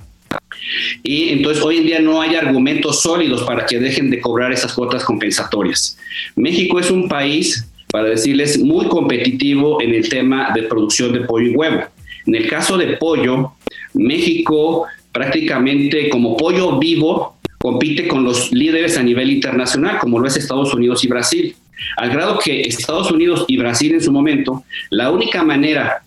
y 1.02 1.30
entonces 1.30 1.62
hoy 1.62 1.78
en 1.78 1.86
día 1.86 2.00
no 2.00 2.20
hay 2.20 2.34
argumentos 2.34 3.02
sólidos 3.02 3.42
para 3.42 3.66
que 3.66 3.78
dejen 3.78 4.10
de 4.10 4.20
cobrar 4.20 4.52
esas 4.52 4.72
cuotas 4.72 5.04
compensatorias. 5.04 5.98
México 6.34 6.80
es 6.80 6.90
un 6.90 7.08
país, 7.08 7.68
para 7.90 8.08
decirles, 8.08 8.58
muy 8.58 8.86
competitivo 8.86 9.80
en 9.80 9.94
el 9.94 10.08
tema 10.08 10.50
de 10.54 10.62
producción 10.62 11.12
de 11.12 11.20
pollo 11.20 11.46
y 11.46 11.54
huevo. 11.54 11.82
En 12.26 12.34
el 12.34 12.48
caso 12.48 12.76
de 12.76 12.96
pollo, 12.96 13.52
México 13.94 14.86
prácticamente 15.12 16.10
como 16.10 16.36
pollo 16.36 16.78
vivo 16.78 17.36
compite 17.58 18.06
con 18.06 18.22
los 18.22 18.52
líderes 18.52 18.98
a 18.98 19.02
nivel 19.02 19.30
internacional, 19.30 19.98
como 19.98 20.18
lo 20.18 20.28
es 20.28 20.36
Estados 20.36 20.74
Unidos 20.74 21.02
y 21.04 21.08
Brasil. 21.08 21.56
Al 21.96 22.10
grado 22.10 22.38
que 22.38 22.62
Estados 22.62 23.10
Unidos 23.10 23.44
y 23.48 23.56
Brasil 23.56 23.92
en 23.92 24.00
su 24.00 24.12
momento, 24.12 24.64
la 24.90 25.10
única 25.10 25.42
manera 25.42 26.02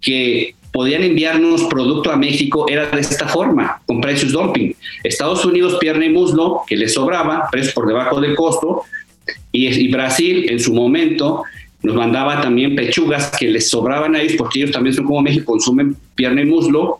que 0.00 0.54
podían 0.72 1.04
enviarnos 1.04 1.64
producto 1.64 2.10
a 2.10 2.16
México 2.16 2.66
era 2.68 2.86
de 2.86 3.00
esta 3.00 3.28
forma, 3.28 3.80
con 3.86 4.00
precios 4.00 4.32
dumping. 4.32 4.74
Estados 5.04 5.44
Unidos 5.44 5.76
pierna 5.78 6.04
y 6.04 6.10
muslo, 6.10 6.62
que 6.66 6.76
les 6.76 6.94
sobraba, 6.94 7.48
precios 7.50 7.72
por 7.74 7.86
debajo 7.86 8.20
del 8.20 8.34
costo, 8.34 8.82
y, 9.52 9.88
Brasil 9.88 10.46
en 10.50 10.58
su 10.58 10.74
momento 10.74 11.44
nos 11.82 11.94
mandaba 11.94 12.40
también 12.40 12.74
pechugas 12.74 13.30
que 13.38 13.48
les 13.48 13.70
sobraban 13.70 14.16
a 14.16 14.20
ellos, 14.20 14.34
porque 14.36 14.58
ellos 14.58 14.72
también 14.72 14.94
son 14.94 15.04
como 15.04 15.22
México, 15.22 15.52
consumen 15.52 15.96
pierna 16.16 16.42
y 16.42 16.46
muslo, 16.46 16.98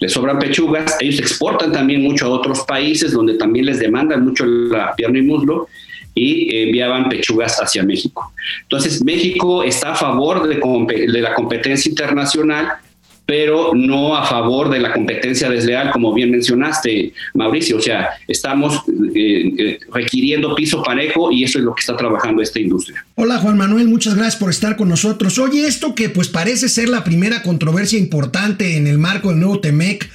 les 0.00 0.12
sobran 0.12 0.38
pechugas, 0.38 0.96
ellos 1.00 1.20
exportan 1.20 1.70
también 1.70 2.02
mucho 2.02 2.26
a 2.26 2.30
otros 2.30 2.60
países 2.62 3.12
donde 3.12 3.34
también 3.34 3.66
les 3.66 3.78
demandan 3.78 4.24
mucho 4.24 4.44
la 4.44 4.94
pierna 4.96 5.18
y 5.18 5.22
muslo, 5.22 5.68
y 6.14 6.54
enviaban 6.56 7.08
pechugas 7.08 7.58
hacia 7.60 7.82
México. 7.82 8.32
Entonces, 8.62 9.02
México 9.04 9.62
está 9.62 9.92
a 9.92 9.96
favor 9.96 10.46
de, 10.46 10.56
de 11.06 11.20
la 11.20 11.34
competencia 11.34 11.88
internacional, 11.88 12.72
pero 13.26 13.72
no 13.74 14.16
a 14.16 14.26
favor 14.26 14.68
de 14.68 14.80
la 14.80 14.92
competencia 14.92 15.48
desleal, 15.48 15.90
como 15.90 16.12
bien 16.12 16.30
mencionaste, 16.30 17.12
Mauricio. 17.34 17.76
O 17.76 17.80
sea, 17.80 18.10
estamos 18.26 18.82
eh, 19.14 19.52
eh, 19.58 19.78
requiriendo 19.92 20.54
piso 20.54 20.82
parejo 20.82 21.30
y 21.30 21.44
eso 21.44 21.58
es 21.58 21.64
lo 21.64 21.74
que 21.74 21.80
está 21.80 21.96
trabajando 21.96 22.42
esta 22.42 22.60
industria. 22.60 23.04
Hola 23.14 23.38
Juan 23.38 23.56
Manuel, 23.56 23.88
muchas 23.88 24.16
gracias 24.16 24.36
por 24.36 24.50
estar 24.50 24.76
con 24.76 24.88
nosotros. 24.88 25.38
Oye, 25.38 25.66
esto 25.66 25.94
que 25.94 26.08
pues 26.08 26.28
parece 26.28 26.68
ser 26.68 26.88
la 26.88 27.04
primera 27.04 27.42
controversia 27.42 27.98
importante 27.98 28.76
en 28.76 28.86
el 28.86 28.98
marco 28.98 29.30
del 29.30 29.38
nuevo 29.38 29.60
TEMEC, 29.60 30.10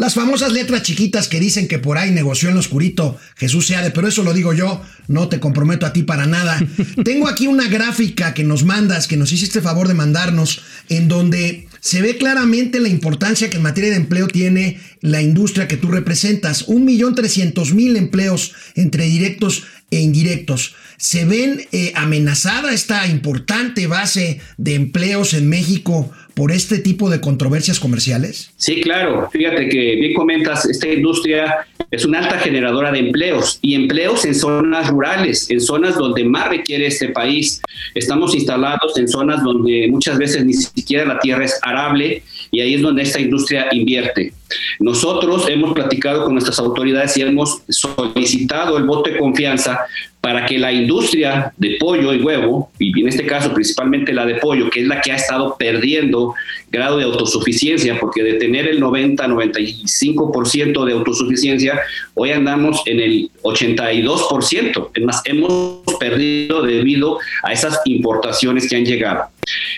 las 0.00 0.14
famosas 0.14 0.52
letras 0.52 0.82
chiquitas 0.82 1.28
que 1.28 1.38
dicen 1.38 1.68
que 1.68 1.78
por 1.78 1.98
ahí 1.98 2.10
negoció 2.10 2.48
en 2.48 2.54
lo 2.54 2.60
oscurito 2.60 3.18
Jesús 3.36 3.66
Seade, 3.66 3.90
pero 3.90 4.08
eso 4.08 4.22
lo 4.22 4.32
digo 4.32 4.54
yo, 4.54 4.82
no 5.08 5.28
te 5.28 5.40
comprometo 5.40 5.84
a 5.84 5.92
ti 5.92 6.04
para 6.04 6.24
nada. 6.24 6.58
Tengo 7.04 7.28
aquí 7.28 7.46
una 7.46 7.68
gráfica 7.68 8.32
que 8.32 8.42
nos 8.42 8.64
mandas, 8.64 9.06
que 9.06 9.18
nos 9.18 9.30
hiciste 9.30 9.60
favor 9.60 9.88
de 9.88 9.92
mandarnos, 9.92 10.62
en 10.88 11.06
donde 11.06 11.68
se 11.80 12.00
ve 12.00 12.16
claramente 12.16 12.80
la 12.80 12.88
importancia 12.88 13.50
que 13.50 13.58
en 13.58 13.62
materia 13.62 13.90
de 13.90 13.96
empleo 13.96 14.26
tiene 14.26 14.80
la 15.02 15.20
industria 15.20 15.68
que 15.68 15.76
tú 15.76 15.88
representas. 15.88 16.62
Un 16.62 16.86
millón 16.86 17.14
trescientos 17.14 17.74
mil 17.74 17.94
empleos 17.96 18.54
entre 18.76 19.04
directos 19.04 19.64
e 19.90 20.00
indirectos. 20.00 20.76
¿Se 20.96 21.26
ven 21.26 21.66
eh, 21.72 21.92
amenazada 21.94 22.72
esta 22.72 23.06
importante 23.06 23.86
base 23.86 24.40
de 24.56 24.76
empleos 24.76 25.34
en 25.34 25.46
México 25.48 26.10
por 26.40 26.52
este 26.52 26.78
tipo 26.78 27.10
de 27.10 27.20
controversias 27.20 27.78
comerciales? 27.78 28.50
Sí, 28.56 28.80
claro. 28.80 29.28
Fíjate 29.30 29.68
que 29.68 29.96
bien 29.96 30.14
comentas, 30.14 30.64
esta 30.64 30.88
industria 30.88 31.66
es 31.90 32.06
una 32.06 32.20
alta 32.20 32.38
generadora 32.38 32.90
de 32.90 32.98
empleos 32.98 33.58
y 33.60 33.74
empleos 33.74 34.24
en 34.24 34.34
zonas 34.34 34.88
rurales, 34.88 35.50
en 35.50 35.60
zonas 35.60 35.96
donde 35.96 36.24
más 36.24 36.48
requiere 36.48 36.86
este 36.86 37.10
país. 37.10 37.60
Estamos 37.94 38.34
instalados 38.34 38.96
en 38.96 39.06
zonas 39.06 39.42
donde 39.42 39.88
muchas 39.90 40.16
veces 40.16 40.46
ni 40.46 40.54
siquiera 40.54 41.04
la 41.04 41.18
tierra 41.18 41.44
es 41.44 41.60
arable 41.60 42.22
y 42.50 42.60
ahí 42.60 42.72
es 42.72 42.80
donde 42.80 43.02
esta 43.02 43.20
industria 43.20 43.66
invierte. 43.72 44.32
Nosotros 44.78 45.48
hemos 45.48 45.72
platicado 45.72 46.24
con 46.24 46.34
nuestras 46.34 46.58
autoridades 46.58 47.16
y 47.16 47.22
hemos 47.22 47.62
solicitado 47.68 48.76
el 48.76 48.84
voto 48.84 49.10
de 49.10 49.18
confianza 49.18 49.80
para 50.20 50.44
que 50.44 50.58
la 50.58 50.70
industria 50.70 51.54
de 51.56 51.78
pollo 51.80 52.12
y 52.12 52.20
huevo, 52.20 52.70
y 52.78 53.00
en 53.00 53.08
este 53.08 53.24
caso 53.24 53.54
principalmente 53.54 54.12
la 54.12 54.26
de 54.26 54.34
pollo, 54.34 54.68
que 54.68 54.82
es 54.82 54.86
la 54.86 55.00
que 55.00 55.12
ha 55.12 55.16
estado 55.16 55.56
perdiendo 55.58 56.34
grado 56.70 56.98
de 56.98 57.04
autosuficiencia, 57.04 57.98
porque 57.98 58.22
de 58.22 58.34
tener 58.34 58.68
el 58.68 58.82
90-95% 58.82 60.84
de 60.84 60.92
autosuficiencia, 60.92 61.80
hoy 62.14 62.32
andamos 62.32 62.82
en 62.84 63.00
el 63.00 63.30
82%. 63.42 64.90
Es 64.94 65.02
más, 65.02 65.22
hemos 65.24 65.80
perdido 65.98 66.60
debido 66.62 67.18
a 67.42 67.52
esas 67.52 67.80
importaciones 67.86 68.68
que 68.68 68.76
han 68.76 68.84
llegado. 68.84 69.24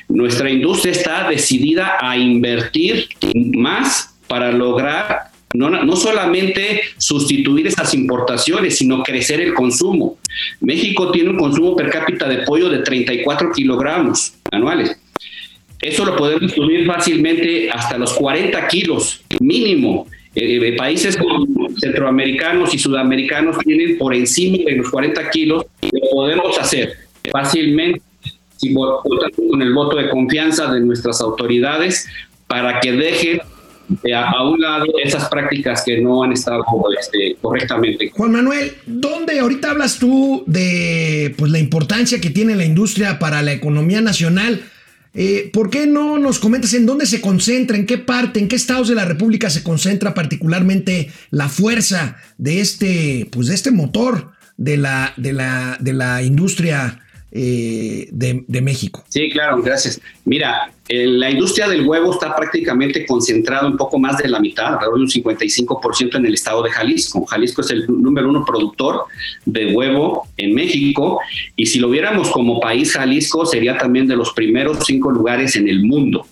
Nuestra 0.08 0.50
industria 0.50 0.92
está 0.92 1.28
decidida 1.28 1.96
a 2.00 2.16
invertir 2.16 3.06
más 3.54 4.11
para 4.32 4.50
lograr 4.50 5.24
no, 5.52 5.68
no, 5.68 5.94
solamente 5.94 6.80
sustituir 6.96 7.66
esas 7.66 7.92
importaciones, 7.92 8.78
sino 8.78 9.02
crecer 9.02 9.42
el 9.42 9.52
consumo. 9.52 10.16
México 10.62 11.10
tiene 11.10 11.28
un 11.28 11.36
consumo 11.36 11.76
per 11.76 11.90
cápita 11.90 12.26
de 12.26 12.38
pollo 12.38 12.70
de 12.70 12.78
34 12.78 13.52
kilogramos 13.52 14.32
anuales. 14.50 14.98
Eso 15.82 16.06
lo 16.06 16.16
podemos 16.16 16.50
subir 16.50 16.86
fácilmente 16.86 17.70
hasta 17.70 17.98
los 17.98 18.14
40 18.14 18.68
kilos 18.68 19.20
mínimo. 19.38 20.06
Eh, 20.34 20.56
eh, 20.66 20.76
países 20.78 21.14
como 21.18 21.68
centroamericanos 21.78 22.72
y 22.72 22.78
sudamericanos 22.78 23.58
tienen 23.58 23.98
por 23.98 24.14
encima 24.14 24.64
de 24.64 24.76
los 24.76 24.90
40 24.90 25.28
kilos. 25.28 25.66
Lo 25.82 26.10
podemos 26.10 26.58
hacer 26.58 26.94
fácilmente 27.30 28.00
si 28.56 28.72
con 28.72 29.60
el 29.60 29.74
voto 29.74 29.98
de 29.98 30.08
confianza 30.08 30.72
de 30.72 30.80
nuestras 30.80 31.20
autoridades 31.20 32.08
para 32.46 32.80
que 32.80 32.92
dejen 32.92 33.42
a, 34.14 34.48
un 34.48 34.60
lado 34.60 34.86
esas 35.02 35.28
prácticas 35.28 35.82
que 35.84 36.00
no 36.00 36.22
han 36.22 36.32
estado 36.32 36.64
este, 36.98 37.36
correctamente. 37.40 38.10
Juan 38.14 38.32
Manuel, 38.32 38.72
¿dónde 38.86 39.38
ahorita 39.40 39.70
hablas 39.70 39.98
tú 39.98 40.44
de 40.46 41.34
pues, 41.36 41.50
la 41.50 41.58
importancia 41.58 42.20
que 42.20 42.30
tiene 42.30 42.56
la 42.56 42.64
industria 42.64 43.18
para 43.18 43.42
la 43.42 43.52
economía 43.52 44.00
nacional? 44.00 44.62
Eh, 45.14 45.50
¿Por 45.52 45.68
qué 45.68 45.86
no 45.86 46.18
nos 46.18 46.38
comentas 46.38 46.72
en 46.72 46.86
dónde 46.86 47.04
se 47.04 47.20
concentra, 47.20 47.76
en 47.76 47.84
qué 47.84 47.98
parte, 47.98 48.40
en 48.40 48.48
qué 48.48 48.56
estados 48.56 48.88
de 48.88 48.94
la 48.94 49.04
República 49.04 49.50
se 49.50 49.62
concentra 49.62 50.14
particularmente 50.14 51.10
la 51.30 51.48
fuerza 51.48 52.16
de 52.38 52.60
este, 52.60 53.28
pues, 53.30 53.48
de 53.48 53.54
este 53.54 53.70
motor 53.70 54.30
de 54.56 54.78
la, 54.78 55.12
de 55.16 55.32
la, 55.34 55.76
de 55.80 55.92
la 55.92 56.22
industria 56.22 57.00
eh, 57.34 58.08
de, 58.10 58.44
de, 58.46 58.60
México. 58.60 59.02
Sí, 59.08 59.30
claro, 59.30 59.62
gracias. 59.62 60.00
Mira, 60.26 60.70
la 60.88 61.30
industria 61.30 61.66
del 61.66 61.86
huevo 61.86 62.12
está 62.12 62.36
prácticamente 62.36 63.06
concentrada 63.06 63.66
un 63.66 63.78
poco 63.78 63.98
más 63.98 64.18
de 64.18 64.28
la 64.28 64.38
mitad, 64.38 64.74
alrededor 64.74 64.96
de 64.96 65.04
un 65.04 65.08
55% 65.08 66.16
en 66.16 66.26
el 66.26 66.34
estado 66.34 66.62
de 66.62 66.70
Jalisco. 66.70 67.24
Jalisco 67.24 67.62
es 67.62 67.70
el 67.70 67.86
número 67.88 68.28
uno 68.28 68.44
productor 68.44 69.04
de 69.46 69.74
huevo 69.74 70.28
en 70.36 70.54
México 70.54 71.20
y 71.56 71.66
si 71.66 71.78
lo 71.78 71.88
viéramos 71.88 72.30
como 72.30 72.60
país, 72.60 72.92
Jalisco 72.92 73.46
sería 73.46 73.78
también 73.78 74.06
de 74.06 74.16
los 74.16 74.32
primeros 74.34 74.84
cinco 74.84 75.10
lugares 75.10 75.56
en 75.56 75.68
el 75.68 75.82
mundo. 75.82 76.26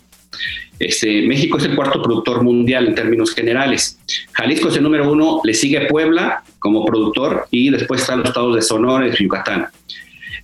Este, 0.79 1.23
México 1.23 1.59
es 1.59 1.65
el 1.65 1.77
cuarto 1.77 2.03
productor 2.03 2.43
mundial 2.43 2.89
en 2.89 2.95
términos 2.95 3.35
generales. 3.35 3.99
Jalisco 4.33 4.69
es 4.69 4.77
el 4.77 4.83
número 4.83 5.11
uno, 5.11 5.41
le 5.45 5.55
sigue 5.55 5.87
Puebla 5.87 6.43
como 6.59 6.85
productor 6.85 7.47
y 7.51 7.71
después 7.71 8.03
están 8.03 8.21
los 8.21 8.29
estados 8.29 8.55
de 8.57 8.63
Sonora 8.63 9.07
y 9.07 9.23
Yucatán. 9.23 9.67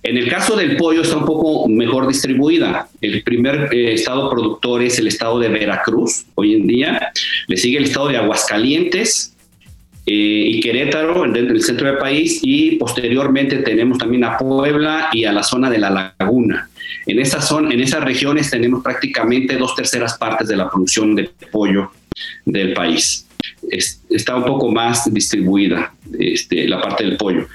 En 0.07 0.15
el 0.15 0.29
caso 0.29 0.55
del 0.55 0.77
pollo 0.77 1.01
está 1.01 1.17
un 1.17 1.25
poco 1.25 1.67
mejor 1.67 2.07
distribuida. 2.07 2.87
El 3.01 3.23
primer 3.23 3.67
eh, 3.73 3.91
estado 3.91 4.29
productor 4.29 4.81
es 4.81 4.97
el 4.99 5.07
estado 5.07 5.37
de 5.37 5.49
Veracruz 5.49 6.23
hoy 6.35 6.53
en 6.53 6.65
día. 6.65 7.11
Le 7.47 7.57
sigue 7.57 7.77
el 7.77 7.83
estado 7.83 8.07
de 8.07 8.15
Aguascalientes 8.15 9.35
eh, 10.05 10.13
y 10.13 10.61
Querétaro 10.61 11.23
dentro 11.23 11.53
del 11.53 11.61
centro 11.61 11.87
del 11.87 11.97
país 11.97 12.39
y 12.41 12.77
posteriormente 12.77 13.57
tenemos 13.57 13.97
también 13.97 14.23
a 14.23 14.37
Puebla 14.37 15.09
y 15.11 15.25
a 15.25 15.33
la 15.33 15.43
zona 15.43 15.69
de 15.69 15.79
la 15.79 16.13
laguna. 16.17 16.69
En, 17.05 17.19
esa 17.19 17.41
zona, 17.41 17.73
en 17.73 17.81
esas 17.81 18.01
regiones 18.01 18.49
tenemos 18.49 18.81
prácticamente 18.81 19.57
dos 19.57 19.75
terceras 19.75 20.17
partes 20.17 20.47
de 20.47 20.55
la 20.55 20.69
producción 20.69 21.15
de 21.15 21.29
pollo 21.51 21.91
del 22.45 22.71
país. 22.71 23.26
Está 24.09 24.35
un 24.35 24.45
poco 24.45 24.71
más 24.71 25.11
distribuida 25.13 25.93
este, 26.19 26.67
la 26.67 26.81
parte 26.81 27.03
del 27.03 27.17
pollo. 27.17 27.47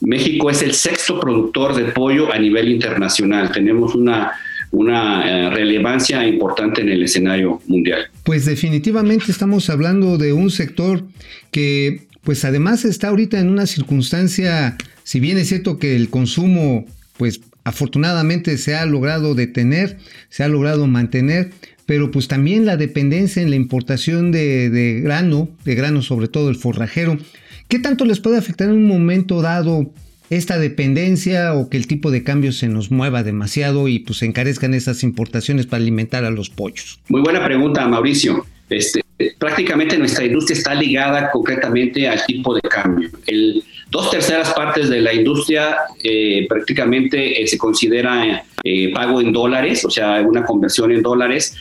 México 0.00 0.50
es 0.50 0.62
el 0.62 0.74
sexto 0.74 1.20
productor 1.20 1.74
de 1.74 1.92
pollo 1.92 2.32
a 2.32 2.38
nivel 2.38 2.68
internacional. 2.68 3.50
Tenemos 3.52 3.94
una, 3.94 4.32
una 4.70 5.28
eh, 5.28 5.50
relevancia 5.50 6.26
importante 6.26 6.80
en 6.82 6.88
el 6.88 7.02
escenario 7.02 7.60
mundial. 7.66 8.06
Pues 8.24 8.46
definitivamente 8.46 9.30
estamos 9.30 9.70
hablando 9.70 10.18
de 10.18 10.32
un 10.32 10.50
sector 10.50 11.04
que 11.50 12.06
pues 12.22 12.44
además 12.44 12.84
está 12.84 13.08
ahorita 13.08 13.38
en 13.38 13.48
una 13.48 13.66
circunstancia, 13.66 14.76
si 15.04 15.20
bien 15.20 15.38
es 15.38 15.48
cierto 15.48 15.78
que 15.78 15.96
el 15.96 16.10
consumo 16.10 16.84
pues 17.16 17.40
afortunadamente 17.64 18.56
se 18.58 18.74
ha 18.74 18.84
logrado 18.86 19.34
detener, 19.34 19.98
se 20.28 20.42
ha 20.42 20.48
logrado 20.48 20.86
mantener, 20.86 21.50
pero 21.90 22.12
pues 22.12 22.28
también 22.28 22.66
la 22.66 22.76
dependencia 22.76 23.42
en 23.42 23.50
la 23.50 23.56
importación 23.56 24.30
de, 24.30 24.70
de 24.70 25.00
grano, 25.00 25.48
de 25.64 25.74
grano 25.74 26.02
sobre 26.02 26.28
todo 26.28 26.48
el 26.48 26.54
forrajero, 26.54 27.18
¿qué 27.66 27.80
tanto 27.80 28.04
les 28.04 28.20
puede 28.20 28.38
afectar 28.38 28.68
en 28.68 28.76
un 28.76 28.86
momento 28.86 29.42
dado 29.42 29.92
esta 30.30 30.60
dependencia 30.60 31.52
o 31.52 31.68
que 31.68 31.76
el 31.76 31.88
tipo 31.88 32.12
de 32.12 32.22
cambio 32.22 32.52
se 32.52 32.68
nos 32.68 32.92
mueva 32.92 33.24
demasiado 33.24 33.88
y 33.88 33.98
pues 33.98 34.22
encarezcan 34.22 34.72
esas 34.72 35.02
importaciones 35.02 35.66
para 35.66 35.82
alimentar 35.82 36.24
a 36.24 36.30
los 36.30 36.48
pollos? 36.48 37.00
Muy 37.08 37.22
buena 37.22 37.44
pregunta, 37.44 37.88
Mauricio. 37.88 38.46
Este, 38.68 39.04
prácticamente 39.40 39.98
nuestra 39.98 40.24
industria 40.24 40.58
está 40.58 40.74
ligada 40.76 41.28
concretamente 41.32 42.06
al 42.06 42.24
tipo 42.24 42.54
de 42.54 42.60
cambio. 42.60 43.10
El, 43.26 43.64
dos 43.90 44.10
terceras 44.10 44.52
partes 44.54 44.88
de 44.88 45.00
la 45.00 45.12
industria 45.12 45.76
eh, 46.02 46.46
prácticamente 46.48 47.42
eh, 47.42 47.46
se 47.46 47.58
considera 47.58 48.44
eh, 48.62 48.92
pago 48.92 49.20
en 49.20 49.32
dólares, 49.32 49.84
o 49.84 49.90
sea, 49.90 50.22
una 50.22 50.44
conversión 50.44 50.92
en 50.92 51.02
dólares. 51.02 51.56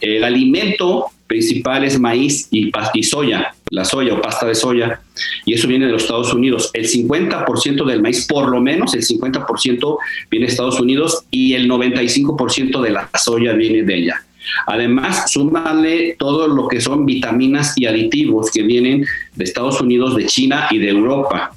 El 0.00 0.24
alimento 0.24 1.06
principal 1.26 1.84
es 1.84 1.98
maíz 1.98 2.48
y, 2.50 2.70
soya, 3.02 3.54
la 3.70 3.84
soya 3.84 4.14
o 4.14 4.20
pasta 4.20 4.46
de 4.46 4.54
soya, 4.54 5.00
y 5.46 5.54
eso 5.54 5.66
viene 5.66 5.86
de 5.86 5.92
los 5.92 6.02
Estados 6.02 6.34
Unidos. 6.34 6.70
El 6.74 6.86
50% 6.86 7.86
del 7.86 8.02
maíz, 8.02 8.26
por 8.26 8.48
lo 8.48 8.60
menos 8.60 8.94
el 8.94 9.02
50% 9.02 9.98
viene 10.30 10.46
de 10.46 10.52
Estados 10.52 10.80
Unidos 10.80 11.24
y 11.30 11.54
el 11.54 11.70
95% 11.70 12.80
de 12.80 12.90
la 12.90 13.08
soya 13.18 13.52
viene 13.54 13.82
de 13.82 13.94
allá. 13.94 14.22
Además, 14.66 15.30
súmale 15.30 16.16
todo 16.18 16.48
lo 16.48 16.68
que 16.68 16.80
son 16.80 17.06
vitaminas 17.06 17.74
y 17.76 17.86
aditivos 17.86 18.50
que 18.50 18.62
vienen 18.62 19.04
de 19.34 19.44
Estados 19.44 19.80
Unidos, 19.80 20.16
de 20.16 20.26
China 20.26 20.68
y 20.70 20.78
de 20.78 20.88
Europa. 20.88 21.52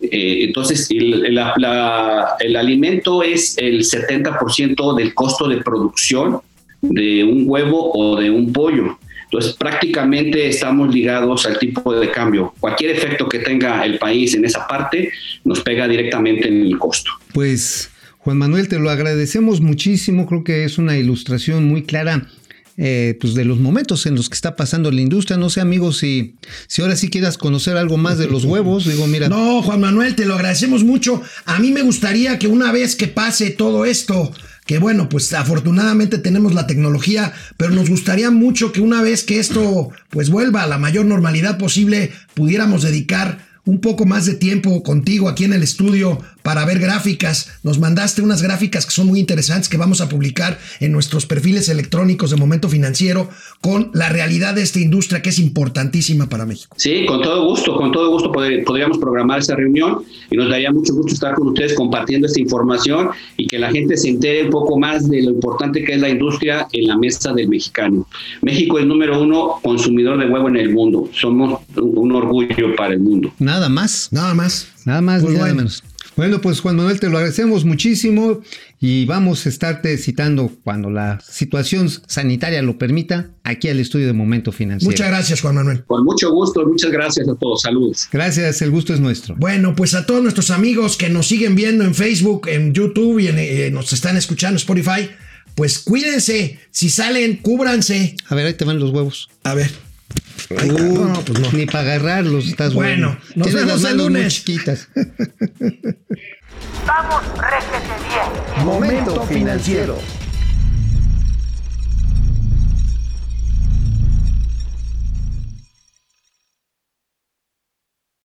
Eh, 0.00 0.44
entonces, 0.44 0.90
el, 0.90 1.24
el 1.26 2.56
alimento 2.56 3.22
es 3.22 3.56
el 3.58 3.84
70% 3.84 4.96
del 4.96 5.14
costo 5.14 5.48
de 5.48 5.58
producción 5.58 6.40
de 6.80 7.24
un 7.24 7.44
huevo 7.46 7.92
o 7.92 8.16
de 8.20 8.30
un 8.30 8.52
pollo. 8.52 8.98
Entonces, 9.24 9.52
prácticamente 9.54 10.48
estamos 10.48 10.94
ligados 10.94 11.44
al 11.44 11.58
tipo 11.58 11.92
de 11.92 12.10
cambio. 12.10 12.54
Cualquier 12.60 12.92
efecto 12.92 13.28
que 13.28 13.40
tenga 13.40 13.84
el 13.84 13.98
país 13.98 14.34
en 14.34 14.44
esa 14.44 14.66
parte 14.66 15.10
nos 15.44 15.60
pega 15.60 15.86
directamente 15.86 16.48
en 16.48 16.62
el 16.62 16.78
costo. 16.78 17.10
Pues 17.34 17.90
Juan 18.28 18.36
Manuel, 18.36 18.68
te 18.68 18.78
lo 18.78 18.90
agradecemos 18.90 19.62
muchísimo. 19.62 20.26
Creo 20.26 20.44
que 20.44 20.64
es 20.64 20.76
una 20.76 20.98
ilustración 20.98 21.64
muy 21.64 21.84
clara 21.84 22.28
eh, 22.76 23.16
pues 23.18 23.32
de 23.32 23.46
los 23.46 23.58
momentos 23.58 24.04
en 24.04 24.16
los 24.16 24.28
que 24.28 24.34
está 24.34 24.54
pasando 24.54 24.92
la 24.92 25.00
industria. 25.00 25.38
No 25.38 25.48
sé, 25.48 25.62
amigos, 25.62 25.96
si, 25.96 26.34
si 26.66 26.82
ahora 26.82 26.94
sí 26.96 27.08
quieras 27.08 27.38
conocer 27.38 27.78
algo 27.78 27.96
más 27.96 28.18
de 28.18 28.26
los 28.26 28.44
huevos, 28.44 28.84
digo, 28.84 29.06
mira. 29.06 29.30
No, 29.30 29.62
Juan 29.62 29.80
Manuel, 29.80 30.14
te 30.14 30.26
lo 30.26 30.34
agradecemos 30.34 30.84
mucho. 30.84 31.22
A 31.46 31.58
mí 31.58 31.70
me 31.70 31.80
gustaría 31.80 32.38
que 32.38 32.48
una 32.48 32.70
vez 32.70 32.96
que 32.96 33.08
pase 33.08 33.48
todo 33.48 33.86
esto, 33.86 34.30
que 34.66 34.76
bueno, 34.76 35.08
pues 35.08 35.32
afortunadamente 35.32 36.18
tenemos 36.18 36.52
la 36.52 36.66
tecnología, 36.66 37.32
pero 37.56 37.70
nos 37.70 37.88
gustaría 37.88 38.30
mucho 38.30 38.72
que 38.72 38.82
una 38.82 39.00
vez 39.00 39.24
que 39.24 39.38
esto 39.38 39.88
pues 40.10 40.28
vuelva 40.28 40.64
a 40.64 40.66
la 40.66 40.76
mayor 40.76 41.06
normalidad 41.06 41.56
posible, 41.56 42.12
pudiéramos 42.34 42.82
dedicar 42.82 43.47
un 43.68 43.80
poco 43.80 44.06
más 44.06 44.24
de 44.24 44.32
tiempo 44.32 44.82
contigo 44.82 45.28
aquí 45.28 45.44
en 45.44 45.52
el 45.52 45.62
estudio 45.62 46.18
para 46.42 46.64
ver 46.64 46.78
gráficas. 46.78 47.58
Nos 47.62 47.78
mandaste 47.78 48.22
unas 48.22 48.40
gráficas 48.42 48.86
que 48.86 48.92
son 48.92 49.06
muy 49.08 49.20
interesantes 49.20 49.68
que 49.68 49.76
vamos 49.76 50.00
a 50.00 50.08
publicar 50.08 50.58
en 50.80 50.90
nuestros 50.90 51.26
perfiles 51.26 51.68
electrónicos 51.68 52.30
de 52.30 52.36
Momento 52.36 52.70
Financiero 52.70 53.28
con 53.60 53.90
la 53.92 54.08
realidad 54.08 54.54
de 54.54 54.62
esta 54.62 54.80
industria 54.80 55.20
que 55.20 55.28
es 55.28 55.38
importantísima 55.38 56.30
para 56.30 56.46
México. 56.46 56.74
Sí, 56.78 57.04
con 57.04 57.20
todo 57.20 57.44
gusto, 57.44 57.76
con 57.76 57.92
todo 57.92 58.10
gusto 58.10 58.32
podríamos 58.32 58.96
programar 58.96 59.40
esa 59.40 59.54
reunión 59.54 59.98
y 60.30 60.36
nos 60.38 60.48
daría 60.48 60.72
mucho 60.72 60.94
gusto 60.94 61.12
estar 61.12 61.34
con 61.34 61.48
ustedes 61.48 61.74
compartiendo 61.74 62.26
esta 62.26 62.40
información 62.40 63.10
y 63.36 63.46
que 63.48 63.58
la 63.58 63.70
gente 63.70 63.98
se 63.98 64.08
entere 64.08 64.44
un 64.44 64.50
poco 64.50 64.78
más 64.78 65.10
de 65.10 65.20
lo 65.20 65.32
importante 65.32 65.84
que 65.84 65.92
es 65.92 66.00
la 66.00 66.08
industria 66.08 66.66
en 66.72 66.86
la 66.86 66.96
mesa 66.96 67.34
del 67.34 67.48
mexicano. 67.48 68.06
México 68.40 68.78
es 68.78 68.86
número 68.86 69.20
uno 69.20 69.60
consumidor 69.62 70.18
de 70.18 70.26
huevo 70.26 70.48
en 70.48 70.56
el 70.56 70.72
mundo. 70.72 71.10
Somos 71.12 71.60
un 71.76 72.12
orgullo 72.12 72.74
para 72.74 72.94
el 72.94 73.00
mundo. 73.00 73.30
Nada 73.38 73.57
más. 73.68 74.08
Nada 74.12 74.34
más. 74.34 74.68
Nada 74.84 75.00
más, 75.00 75.22
pues 75.22 75.34
nada 75.34 75.52
menos. 75.52 75.82
Bueno, 76.18 76.40
pues 76.40 76.58
Juan 76.58 76.74
Manuel, 76.74 76.98
te 76.98 77.08
lo 77.08 77.16
agradecemos 77.16 77.64
muchísimo 77.64 78.40
y 78.80 79.06
vamos 79.06 79.46
a 79.46 79.48
estarte 79.48 79.96
citando 79.98 80.50
cuando 80.64 80.90
la 80.90 81.20
situación 81.20 81.88
sanitaria 82.08 82.60
lo 82.60 82.76
permita 82.76 83.30
aquí 83.44 83.68
al 83.68 83.78
estudio 83.78 84.08
de 84.08 84.14
Momento 84.14 84.50
Financiero. 84.50 84.90
Muchas 84.90 85.06
gracias, 85.06 85.40
Juan 85.40 85.54
Manuel. 85.54 85.84
Con 85.84 86.02
mucho 86.02 86.32
gusto, 86.32 86.66
muchas 86.66 86.90
gracias 86.90 87.28
a 87.28 87.36
todos. 87.36 87.62
Saludos. 87.62 88.08
Gracias, 88.10 88.62
el 88.62 88.72
gusto 88.72 88.92
es 88.92 88.98
nuestro. 88.98 89.36
Bueno, 89.36 89.76
pues 89.76 89.94
a 89.94 90.06
todos 90.06 90.20
nuestros 90.20 90.50
amigos 90.50 90.96
que 90.96 91.08
nos 91.08 91.28
siguen 91.28 91.54
viendo 91.54 91.84
en 91.84 91.94
Facebook, 91.94 92.48
en 92.48 92.74
YouTube 92.74 93.20
y 93.20 93.28
eh, 93.28 93.70
nos 93.72 93.92
están 93.92 94.16
escuchando 94.16 94.54
en 94.54 94.56
Spotify, 94.56 95.10
pues 95.54 95.78
cuídense. 95.78 96.58
Si 96.72 96.90
salen, 96.90 97.36
cúbranse. 97.36 98.16
A 98.26 98.34
ver, 98.34 98.46
ahí 98.46 98.54
te 98.54 98.64
van 98.64 98.80
los 98.80 98.90
huevos. 98.90 99.30
A 99.44 99.54
ver. 99.54 99.70
No, 100.50 101.20
pues 101.24 101.40
no. 101.40 101.52
Ni 101.52 101.66
para 101.66 101.80
agarrarlos 101.80 102.46
estás 102.46 102.72
bueno. 102.74 103.08
bueno. 103.08 103.20
Nos 103.34 103.48
Tienes 103.48 103.66
vemos 103.66 103.82
las 103.82 103.90
el 103.90 103.96
manos 103.96 104.10
muy 104.10 104.18
lunes. 104.18 104.34
chiquitas. 104.34 104.88
Vamos, 106.86 107.22
réjete 107.36 107.94
bien. 108.08 108.64
Momento 108.64 109.22
financiero. 109.26 109.98